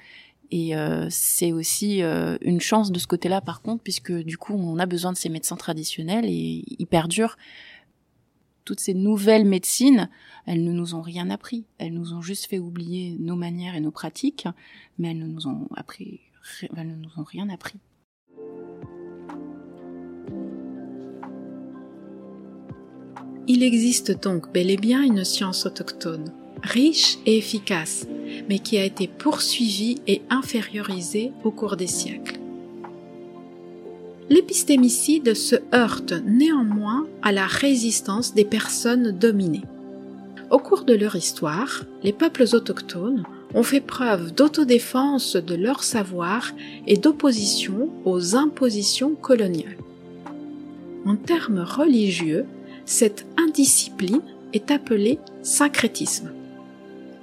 [0.49, 4.79] et euh, c'est aussi une chance de ce côté-là par contre puisque du coup on
[4.79, 7.35] a besoin de ces médecins traditionnels et ils perdurent
[8.63, 10.09] toutes ces nouvelles médecines,
[10.45, 11.65] elles ne nous ont rien appris.
[11.79, 14.47] Elles nous ont juste fait oublier nos manières et nos pratiques,
[14.97, 16.21] mais elles ne nous ont appris
[16.75, 17.79] ne nous ont rien appris.
[23.47, 28.05] Il existe donc bel et bien une science autochtone, riche et efficace,
[28.47, 32.39] mais qui a été poursuivie et infériorisée au cours des siècles.
[34.29, 39.65] L'épistémicide se heurte néanmoins à la résistance des personnes dominées.
[40.51, 46.51] Au cours de leur histoire, les peuples autochtones ont fait preuve d'autodéfense de leur savoir
[46.87, 49.77] et d'opposition aux impositions coloniales.
[51.05, 52.45] En termes religieux,
[52.85, 54.21] cette indiscipline
[54.53, 56.31] est appelée syncrétisme,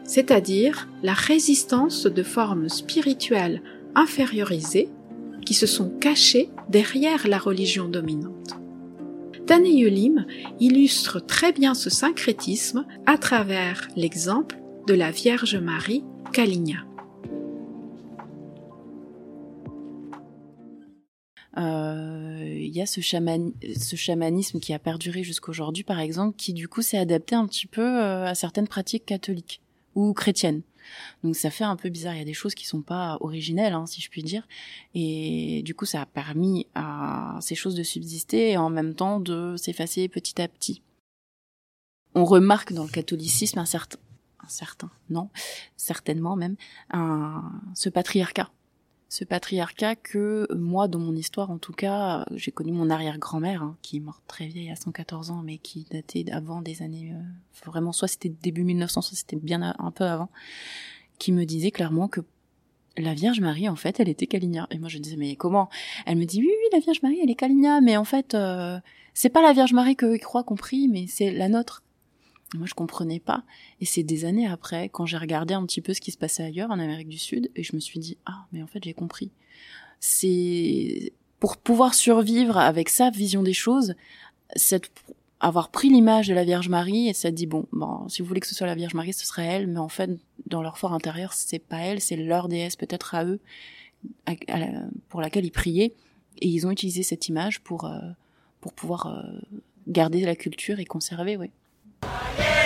[0.05, 3.63] c'est-à-dire la résistance de formes spirituelles
[3.95, 4.89] infériorisées
[5.45, 8.57] qui se sont cachées derrière la religion dominante.
[9.49, 10.27] Yulim
[10.59, 16.05] illustre très bien ce syncrétisme à travers l'exemple de la Vierge Marie
[16.37, 16.85] Kaligna.
[21.57, 26.83] Euh, il y a ce, chamanisme qui a perduré jusqu'aujourd'hui, par exemple, qui du coup
[26.83, 29.63] s'est adapté un petit peu euh, à certaines pratiques catholiques
[29.95, 30.61] ou chrétiennes.
[31.25, 32.17] Donc ça fait un peu bizarre.
[32.17, 34.47] Il y a des choses qui sont pas originelles, hein, si je puis dire.
[34.95, 39.21] Et du coup, ça a permis à ces choses de subsister et en même temps
[39.21, 40.83] de s'effacer petit à petit.
[42.15, 43.99] On remarque dans le catholicisme un certain,
[45.11, 45.31] non,
[45.77, 46.57] certainement même,
[47.75, 48.51] ce patriarcat.
[49.09, 53.77] ce patriarcat que moi, dans mon histoire en tout cas, j'ai connu mon arrière-grand-mère hein,
[53.83, 57.23] qui est morte très vieille à 114 ans, mais qui datait avant des années euh,
[57.65, 60.29] vraiment soit c'était début 1900, soit c'était bien un peu avant,
[61.19, 62.21] qui me disait clairement que
[62.99, 64.67] la Vierge Marie, en fait, elle était Caligna.
[64.71, 65.69] Et moi, je disais, mais comment?
[66.07, 68.79] Elle me dit, oui, oui, la Vierge Marie, elle est Caligna, mais en fait, euh,
[69.15, 71.83] c'est pas la Vierge Marie que croient compris, mais c'est la nôtre.
[72.57, 73.45] Moi, je comprenais pas.
[73.81, 76.43] Et c'est des années après, quand j'ai regardé un petit peu ce qui se passait
[76.43, 78.95] ailleurs, en Amérique du Sud, et je me suis dit, ah, mais en fait, j'ai
[78.95, 79.31] compris.
[80.01, 83.95] C'est pour pouvoir survivre avec sa vision des choses,
[84.55, 84.91] cette
[85.41, 88.41] avoir pris l'image de la Vierge Marie et s'être dit bon, bon, si vous voulez
[88.41, 90.11] que ce soit la Vierge Marie, ce serait elle, mais en fait,
[90.47, 93.41] dans leur fort intérieur, c'est pas elle, c'est leur déesse peut-être à eux,
[95.09, 95.95] pour laquelle ils priaient,
[96.39, 97.99] et ils ont utilisé cette image pour euh,
[98.61, 99.23] pour pouvoir euh,
[99.89, 101.51] garder la culture et conserver, oui.
[102.07, 102.66] Les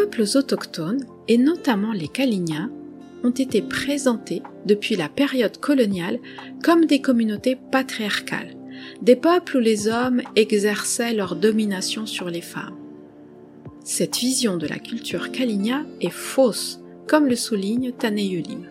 [0.00, 2.70] peuples autochtones, et notamment les Kalinia,
[3.22, 6.18] ont été présentés depuis la période coloniale
[6.64, 8.56] comme des communautés patriarcales,
[9.02, 12.78] des peuples où les hommes exerçaient leur domination sur les femmes.
[13.84, 18.70] Cette vision de la culture Kalinia est fausse, comme le souligne Taneyulim.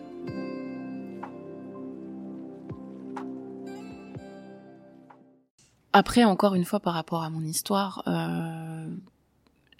[5.92, 8.88] Après, encore une fois, par rapport à mon histoire, euh,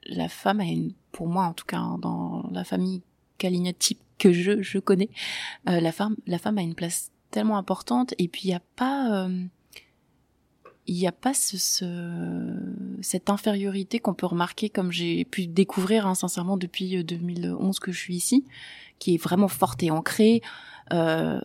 [0.07, 3.03] la femme a une pour moi en tout cas hein, dans la famille
[3.39, 5.09] Caligna type que je je connais,
[5.69, 8.63] euh, la femme la femme a une place tellement importante et puis il y a
[8.77, 9.45] pas euh,
[10.87, 11.87] il n'y a pas ce, ce,
[13.01, 17.93] cette infériorité qu'on peut remarquer comme j'ai pu découvrir hein, sincèrement depuis 2011 euh, que
[17.93, 18.45] je suis ici,
[18.99, 20.43] qui est vraiment forte et ancrée.
[20.93, 21.41] Euh,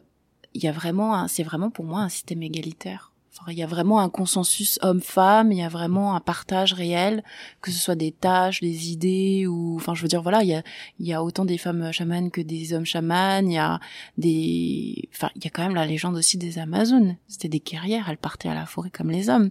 [0.56, 3.12] il y a vraiment, c'est vraiment pour moi un système égalitaire
[3.50, 7.24] il y a vraiment un consensus homme-femme, il y a vraiment un partage réel,
[7.62, 10.54] que ce soit des tâches, des idées ou, enfin, je veux dire, voilà, il y
[10.54, 10.64] a,
[11.00, 13.42] il y a autant des femmes chamanes que des hommes chamans.
[13.46, 13.80] Il y a
[14.18, 17.18] des, enfin, il y a quand même la légende aussi des Amazones.
[17.28, 19.50] C'était des guerrières, elles partaient à la forêt comme les hommes.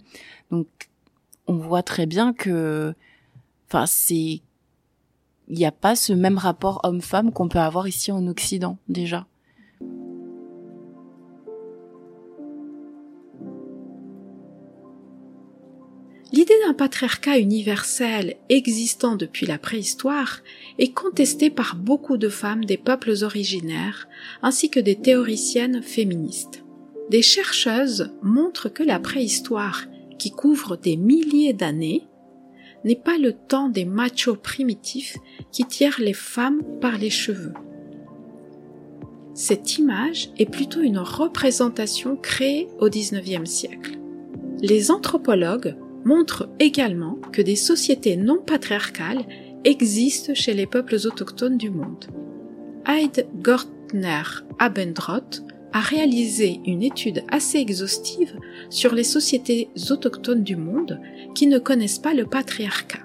[0.50, 0.66] Donc,
[1.46, 2.94] on voit très bien que,
[3.68, 4.40] enfin, c'est,
[5.48, 9.26] il n'y a pas ce même rapport homme-femme qu'on peut avoir ici en Occident déjà.
[16.64, 20.40] D'un patriarcat universel existant depuis la préhistoire
[20.78, 24.08] est contestée par beaucoup de femmes des peuples originaires
[24.40, 26.64] ainsi que des théoriciennes féministes.
[27.10, 29.84] Des chercheuses montrent que la préhistoire,
[30.18, 32.06] qui couvre des milliers d'années,
[32.84, 35.18] n'est pas le temps des machos primitifs
[35.52, 37.52] qui tirent les femmes par les cheveux.
[39.34, 43.98] Cette image est plutôt une représentation créée au XIXe siècle.
[44.62, 49.24] Les anthropologues montre également que des sociétés non patriarcales
[49.64, 52.04] existent chez les peuples autochtones du monde.
[52.86, 54.22] Heide Gortner
[54.58, 55.42] Abendroth
[55.72, 58.38] a réalisé une étude assez exhaustive
[58.70, 61.00] sur les sociétés autochtones du monde
[61.34, 63.00] qui ne connaissent pas le patriarcat.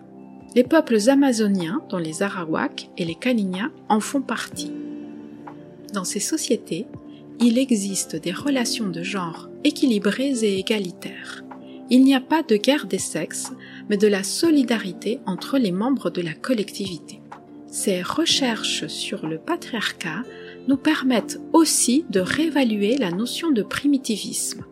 [0.56, 4.72] Les peuples amazoniens, dont les Arawaks et les Kalinia, en font partie.
[5.93, 6.86] Dans ces sociétés,
[7.39, 11.43] il existe des relations de genre équilibrées et égalitaires
[11.89, 13.51] il n'y a pas de guerre des sexes,
[13.89, 17.21] mais de la solidarité entre les membres de la collectivité.
[17.67, 20.23] Ces recherches sur le patriarcat
[20.67, 24.65] nous permettent aussi de réévaluer la notion de primitivisme.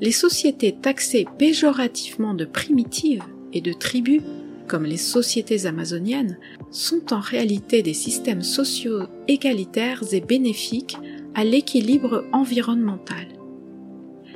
[0.00, 4.22] Les sociétés taxées péjorativement de primitives et de tribus,
[4.68, 6.38] comme les sociétés amazoniennes,
[6.70, 10.98] sont en réalité des systèmes sociaux égalitaires et bénéfiques
[11.34, 13.26] à l'équilibre environnemental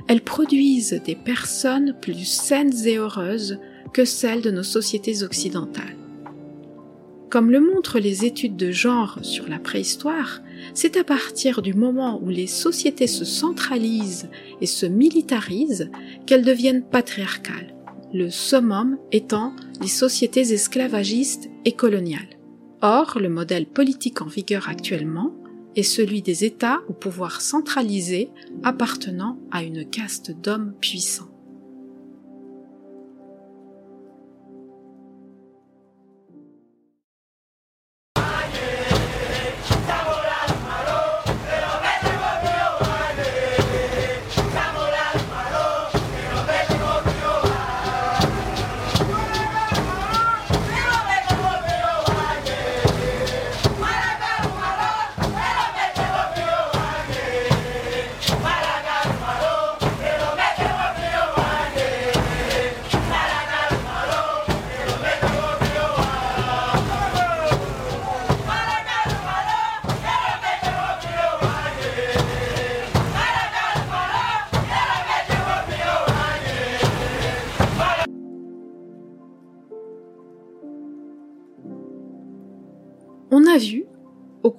[0.08, 3.58] elles produisent des personnes plus saines et heureuses
[3.92, 5.96] que celles de nos sociétés occidentales.
[7.30, 10.40] Comme le montrent les études de genre sur la préhistoire,
[10.74, 14.28] c'est à partir du moment où les sociétés se centralisent
[14.60, 15.90] et se militarisent
[16.26, 17.72] qu'elles deviennent patriarcales,
[18.12, 22.36] le summum étant les sociétés esclavagistes et coloniales.
[22.82, 25.32] Or, le modèle politique en vigueur actuellement
[25.76, 28.30] est celui des États au pouvoir centralisé
[28.62, 31.29] appartenant à une caste d'hommes puissants.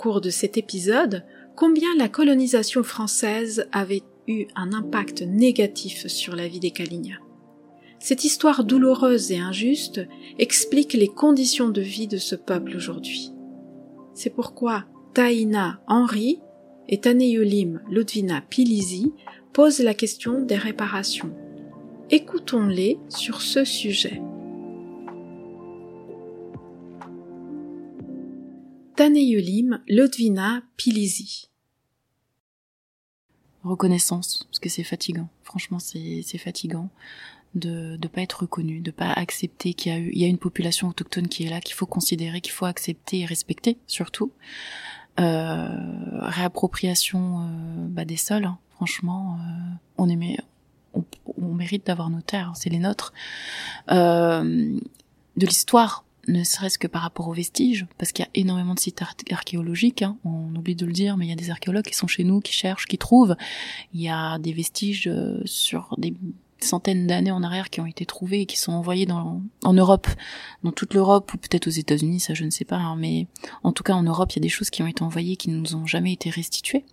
[0.01, 1.23] Cours de cet épisode,
[1.55, 7.17] combien la colonisation française avait eu un impact négatif sur la vie des Kalinia.
[7.99, 10.01] Cette histoire douloureuse et injuste
[10.39, 13.31] explique les conditions de vie de ce peuple aujourd'hui.
[14.15, 16.39] C'est pourquoi Taïna Henry
[16.89, 19.13] et Taneyulim Ludvina Pilisi
[19.53, 21.31] posent la question des réparations.
[22.09, 24.19] Écoutons-les sur ce sujet.
[28.95, 31.49] Taneyulim Ludvina Pilisi.
[33.63, 35.29] Reconnaissance, parce que c'est fatigant.
[35.43, 36.89] Franchement, c'est fatigant
[37.53, 41.43] de ne pas être reconnu, de pas accepter qu'il y a une population autochtone qui
[41.43, 44.31] est là, qu'il faut considérer, qu'il faut accepter et respecter, surtout.
[45.19, 45.67] Euh,
[46.21, 48.57] réappropriation euh, bah, des sols, hein.
[48.75, 50.37] franchement, euh, on aimait,
[50.93, 53.13] on, mérite d'avoir nos terres, hein, c'est les nôtres.
[53.89, 58.79] De l'histoire, ne serait-ce que par rapport aux vestiges, parce qu'il y a énormément de
[58.79, 59.01] sites
[59.31, 62.07] archéologiques, hein, on oublie de le dire, mais il y a des archéologues qui sont
[62.07, 63.35] chez nous, qui cherchent, qui trouvent.
[63.93, 66.13] Il y a des vestiges euh, sur des
[66.63, 70.07] centaines d'années en arrière qui ont été trouvés et qui sont envoyés dans, en Europe,
[70.63, 73.27] dans toute l'Europe ou peut-être aux États-Unis, ça je ne sais pas, hein, mais
[73.63, 75.49] en tout cas en Europe, il y a des choses qui ont été envoyées qui
[75.49, 76.85] ne nous ont jamais été restituées.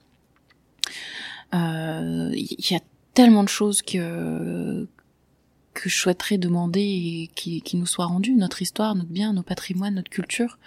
[1.54, 2.80] Euh, il y a
[3.14, 4.86] tellement de choses que
[5.78, 9.94] que je souhaiterais demander et qui, nous soit rendu, notre histoire, notre bien, nos patrimoines,
[9.94, 10.58] notre culture.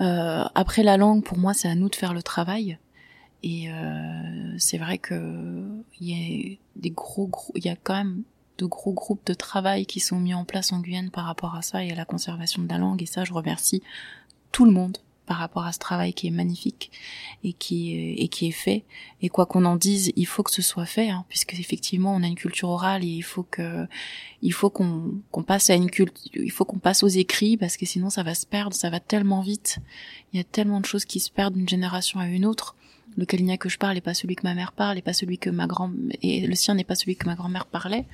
[0.00, 2.78] Euh, après la langue, pour moi, c'est à nous de faire le travail.
[3.44, 5.62] Et euh, c'est vrai que
[6.00, 8.22] il y a des gros, gros, il y a quand même
[8.58, 11.62] de gros groupes de travail qui sont mis en place en Guyane par rapport à
[11.62, 13.00] ça et à la conservation de la langue.
[13.02, 13.80] Et ça, je remercie
[14.50, 16.90] tout le monde par rapport à ce travail qui est magnifique
[17.44, 18.84] et qui et qui est fait.
[19.20, 22.22] Et quoi qu'on en dise il faut que ce soit fait hein, puisque effectivement on
[22.22, 23.86] a une culture orale et il faut que
[24.42, 27.76] il faut qu'on qu'on passe à une culture il faut qu'on passe aux écrits parce
[27.76, 29.78] que sinon ça va se perdre ça va tellement vite.
[30.32, 32.76] Il y a tellement de choses qui se perdent d'une génération à une autre.
[33.16, 35.38] Le Kalinia que je parle n'est pas celui que ma mère parle et pas celui
[35.38, 35.92] que ma grand
[36.22, 38.06] et le sien n'est pas celui que ma grand-mère parlait.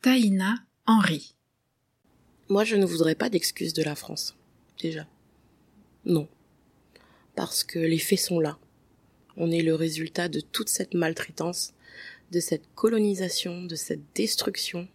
[0.00, 1.34] Taïna Henry
[2.48, 4.36] moi, je ne voudrais pas d'excuses de la France,
[4.80, 5.06] déjà.
[6.04, 6.28] Non.
[7.34, 8.58] Parce que les faits sont là.
[9.36, 11.72] On est le résultat de toute cette maltraitance,
[12.32, 14.86] de cette colonisation, de cette destruction.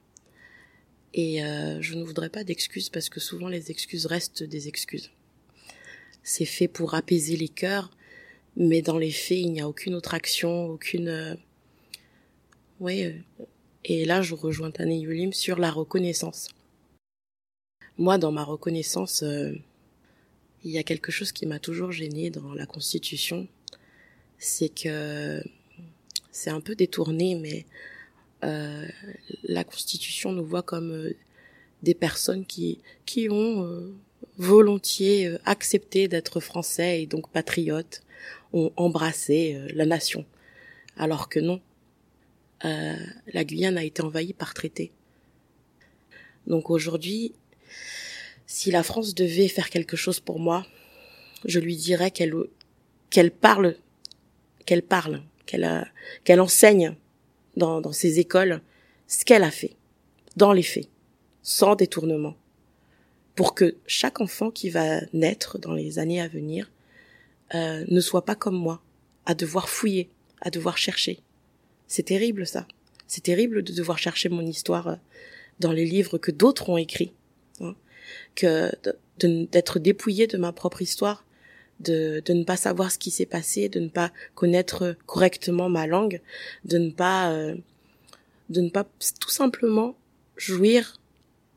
[1.15, 5.09] Et euh, je ne voudrais pas d'excuses parce que souvent les excuses restent des excuses.
[6.21, 7.89] C'est fait pour apaiser les cœurs,
[8.55, 11.07] mais dans les faits, il n'y a aucune autre action, aucune...
[11.07, 11.35] Euh...
[12.79, 13.13] Oui, euh...
[13.85, 16.49] et là, je rejoins Tane Yulim sur la reconnaissance
[17.99, 19.53] moi, dans ma reconnaissance, euh,
[20.63, 23.47] il y a quelque chose qui m'a toujours gêné dans la Constitution,
[24.37, 25.43] c'est que
[26.31, 27.65] c'est un peu détourné, mais
[28.45, 28.87] euh,
[29.43, 31.13] la Constitution nous voit comme euh,
[31.83, 33.93] des personnes qui qui ont
[34.37, 38.01] volontiers accepté d'être français et donc patriotes,
[38.53, 40.25] ont embrassé la nation,
[40.97, 41.61] alors que non.
[42.63, 44.91] la Guyane a été envahie par traité.
[46.47, 47.33] Donc aujourd'hui,
[48.45, 50.65] si la France devait faire quelque chose pour moi,
[51.45, 52.33] je lui dirais qu'elle
[53.09, 53.75] qu'elle parle,
[54.65, 56.95] qu'elle parle, qu'elle enseigne
[57.57, 58.61] dans, dans ses écoles
[59.07, 59.75] ce qu'elle a fait,
[60.35, 60.87] dans les faits,
[61.41, 62.35] sans détournement,
[63.35, 66.71] pour que chaque enfant qui va naître dans les années à venir
[67.55, 68.81] euh, ne soit pas comme moi,
[69.25, 70.09] à devoir fouiller,
[70.41, 71.19] à devoir chercher.
[71.87, 72.67] C'est terrible ça.
[73.07, 74.95] C'est terrible de devoir chercher mon histoire euh,
[75.59, 77.13] dans les livres que d'autres ont écrits
[78.35, 78.71] que
[79.19, 81.25] d'être dépouillée de ma propre histoire,
[81.79, 85.87] de, de ne pas savoir ce qui s'est passé, de ne pas connaître correctement ma
[85.87, 86.21] langue,
[86.65, 87.55] de ne pas euh,
[88.49, 88.85] de ne pas
[89.19, 89.95] tout simplement
[90.35, 90.99] jouir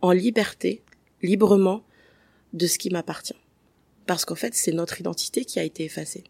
[0.02, 0.82] en liberté,
[1.22, 1.84] librement
[2.52, 3.36] de ce qui m'appartient.
[4.06, 6.24] Parce qu'en fait, c'est notre identité qui a été effacée.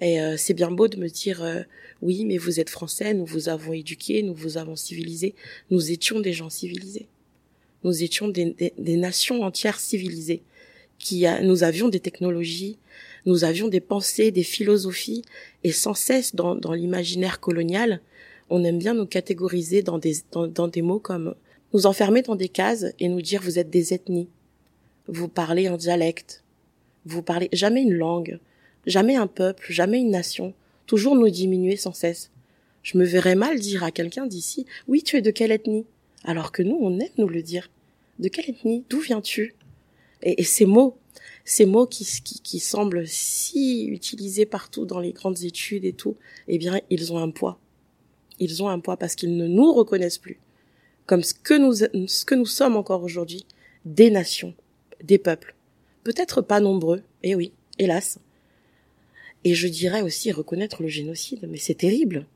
[0.00, 1.62] Et euh, c'est bien beau de me dire euh,
[2.02, 5.34] oui, mais vous êtes français, nous vous avons éduqué, nous vous avons civilisé.
[5.70, 7.08] Nous étions des gens civilisés.
[7.86, 10.42] Nous étions des, des, nations entières civilisées.
[10.98, 12.78] Qui a, nous avions des technologies,
[13.26, 15.22] nous avions des pensées, des philosophies,
[15.62, 18.00] et sans cesse dans, dans l'imaginaire colonial,
[18.50, 21.34] on aime bien nous catégoriser dans des, dans, dans des mots comme
[21.72, 24.28] nous enfermer dans des cases et nous dire vous êtes des ethnies,
[25.06, 26.42] vous parlez un dialecte,
[27.04, 28.40] vous parlez jamais une langue,
[28.86, 30.54] jamais un peuple, jamais une nation,
[30.86, 32.30] toujours nous diminuer sans cesse.
[32.82, 35.86] Je me verrais mal dire à quelqu'un d'ici, oui, tu es de quelle ethnie?
[36.24, 37.68] Alors que nous, on aime nous le dire.
[38.18, 38.84] De quelle ethnie?
[38.88, 39.54] D'où viens-tu?
[40.22, 40.96] Et, ces mots,
[41.44, 46.16] ces mots qui, qui, qui, semblent si utilisés partout dans les grandes études et tout,
[46.48, 47.58] eh bien, ils ont un poids.
[48.38, 50.40] Ils ont un poids parce qu'ils ne nous reconnaissent plus
[51.06, 53.46] comme ce que nous, ce que nous sommes encore aujourd'hui,
[53.84, 54.54] des nations,
[55.02, 55.54] des peuples.
[56.04, 58.18] Peut-être pas nombreux, et eh oui, hélas,
[59.44, 62.26] et je dirais aussi reconnaître le génocide, mais c'est terrible.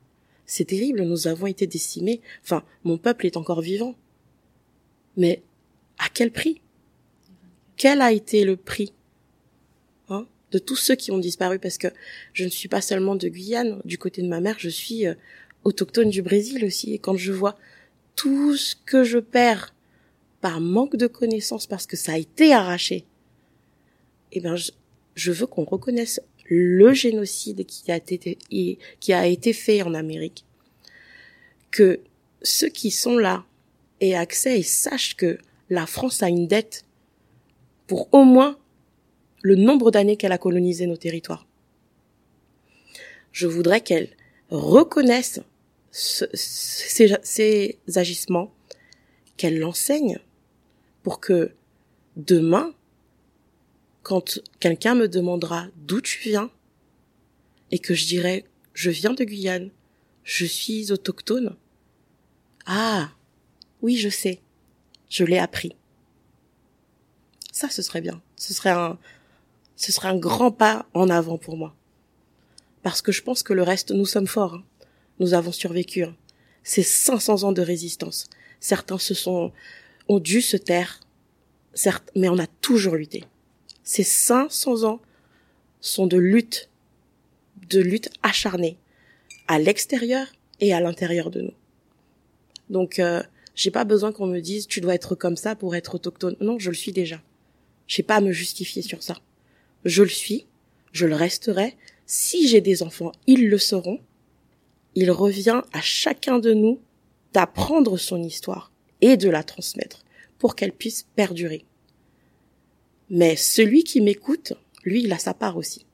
[0.47, 2.21] C'est terrible, nous avons été décimés.
[2.43, 3.95] Enfin, mon peuple est encore vivant.
[5.17, 5.43] Mais
[6.01, 6.61] à quel prix?
[7.77, 8.93] Quel a été le prix
[10.09, 11.59] hein, de tous ceux qui ont disparu?
[11.59, 11.89] Parce que
[12.33, 15.15] je ne suis pas seulement de Guyane, du côté de ma mère, je suis euh,
[15.65, 16.95] autochtone du Brésil aussi.
[16.95, 17.57] Et quand je vois
[18.17, 19.75] tout ce que je perds
[20.41, 23.05] par manque de connaissances, parce que ça a été arraché,
[24.33, 24.71] eh bien, je,
[25.15, 28.39] je veux qu'on reconnaisse le génocide qui a été,
[29.01, 30.45] qui a été fait en Amérique,
[31.71, 32.01] que
[32.43, 33.45] ceux qui sont là
[34.01, 35.39] aient accès et sachent que
[35.71, 36.85] la France a une dette
[37.87, 38.59] pour au moins
[39.43, 41.47] le nombre d'années qu'elle a colonisé nos territoires.
[43.33, 44.11] Je voudrais qu'elle
[44.51, 45.41] reconnaisse
[45.93, 47.17] ces,
[47.97, 48.53] agissements,
[49.37, 50.19] qu'elle l'enseigne
[51.03, 51.53] pour que
[52.17, 52.75] demain,
[54.03, 56.51] quand quelqu'un me demandera d'où tu viens
[57.71, 58.45] et que je dirai
[58.75, 59.71] je viens de Guyane,
[60.25, 61.57] je suis autochtone.
[62.67, 63.11] Ah,
[63.83, 64.41] oui, je sais.
[65.11, 65.77] Je l'ai appris.
[67.53, 68.23] Ça, ce serait bien.
[68.37, 68.99] Ce serait un,
[69.77, 71.75] ce serait un grand pas en avant pour moi.
[72.83, 74.55] Parce que je pense que le reste, nous sommes forts.
[74.55, 74.65] Hein.
[75.19, 76.05] Nous avons survécu.
[76.05, 76.17] Hein.
[76.63, 78.29] C'est 500 ans de résistance.
[78.61, 79.53] Certains se sont,
[80.09, 81.01] ont dû se taire.
[81.75, 83.25] Certes, mais on a toujours lutté.
[83.83, 85.01] Ces 500 ans
[85.81, 86.69] sont de lutte,
[87.69, 88.77] de lutte acharnée,
[89.49, 90.27] à l'extérieur
[90.61, 91.55] et à l'intérieur de nous.
[92.69, 93.23] Donc, euh,
[93.61, 96.35] j'ai pas besoin qu'on me dise tu dois être comme ça pour être autochtone.
[96.41, 97.21] Non, je le suis déjà.
[97.87, 99.19] J'ai pas à me justifier sur ça.
[99.85, 100.47] Je le suis,
[100.93, 101.77] je le resterai.
[102.07, 104.01] Si j'ai des enfants, ils le seront.
[104.95, 106.81] Il revient à chacun de nous
[107.35, 110.07] d'apprendre son histoire et de la transmettre
[110.39, 111.67] pour qu'elle puisse perdurer.
[113.11, 114.55] Mais celui qui m'écoute,
[114.85, 115.85] lui, il a sa part aussi.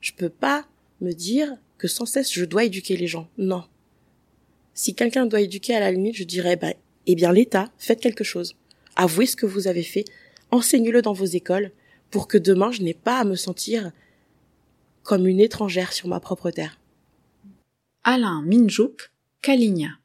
[0.00, 0.68] Je peux pas
[1.00, 3.28] me dire que sans cesse je dois éduquer les gens.
[3.38, 3.64] Non.
[4.82, 6.72] Si quelqu'un doit éduquer à la limite, je dirais, bah,
[7.06, 8.56] eh bien, l'État, faites quelque chose.
[8.96, 10.06] Avouez ce que vous avez fait.
[10.50, 11.72] Enseignez-le dans vos écoles
[12.10, 13.90] pour que demain je n'ai pas à me sentir
[15.02, 16.78] comme une étrangère sur ma propre terre.
[18.04, 19.10] Alain Minjouk,
[19.42, 19.98] Kaligna.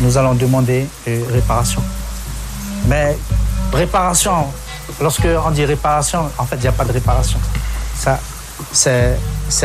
[0.00, 1.80] Nous allons demander euh, réparation.
[2.88, 3.16] Mais
[3.72, 4.46] réparation,
[5.00, 7.38] lorsque on dit réparation, en fait, il n'y a pas de réparation.
[7.94, 8.18] Ça,
[8.72, 9.16] c'est,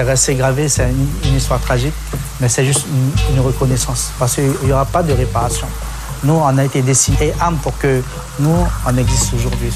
[0.02, 1.94] resté gravé, c'est une, histoire tragique,
[2.40, 2.86] mais c'est juste
[3.32, 4.12] une, reconnaissance.
[4.20, 5.68] Parce qu'il n'y aura pas de réparation.
[6.24, 8.02] Nous, on a été décidés âme pour que
[8.40, 8.56] nous,
[8.88, 9.70] on existe aujourd'hui.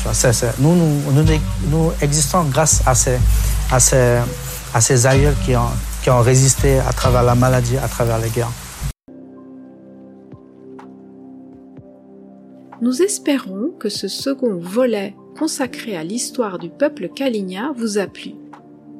[0.59, 1.23] Nous, nous,
[1.69, 3.19] nous, existons grâce à ces,
[3.71, 4.19] à ces,
[4.73, 5.69] à ces aïeux qui ont,
[6.01, 8.51] qui ont résisté à travers la maladie, à travers les guerres.
[12.81, 18.35] Nous espérons que ce second volet consacré à l'histoire du peuple Kaligna vous a plu.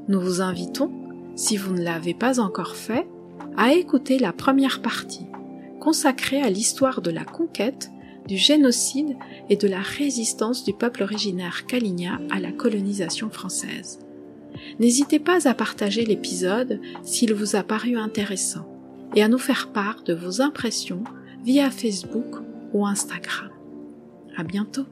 [0.10, 0.92] Nous vous invitons,
[1.36, 3.08] si vous ne l'avez pas encore fait,
[3.56, 5.28] à écouter la première partie,
[5.80, 7.92] consacrée à l'histoire de la conquête,
[8.28, 9.16] du génocide
[9.50, 14.00] et de la résistance du peuple originaire Kaligna à la colonisation française.
[14.80, 18.68] N'hésitez pas à partager l'épisode s'il vous a paru intéressant
[19.16, 21.04] et à nous faire part de vos impressions
[21.46, 22.36] via Facebook
[22.74, 23.50] ou Instagram.
[24.36, 24.86] À bientôt!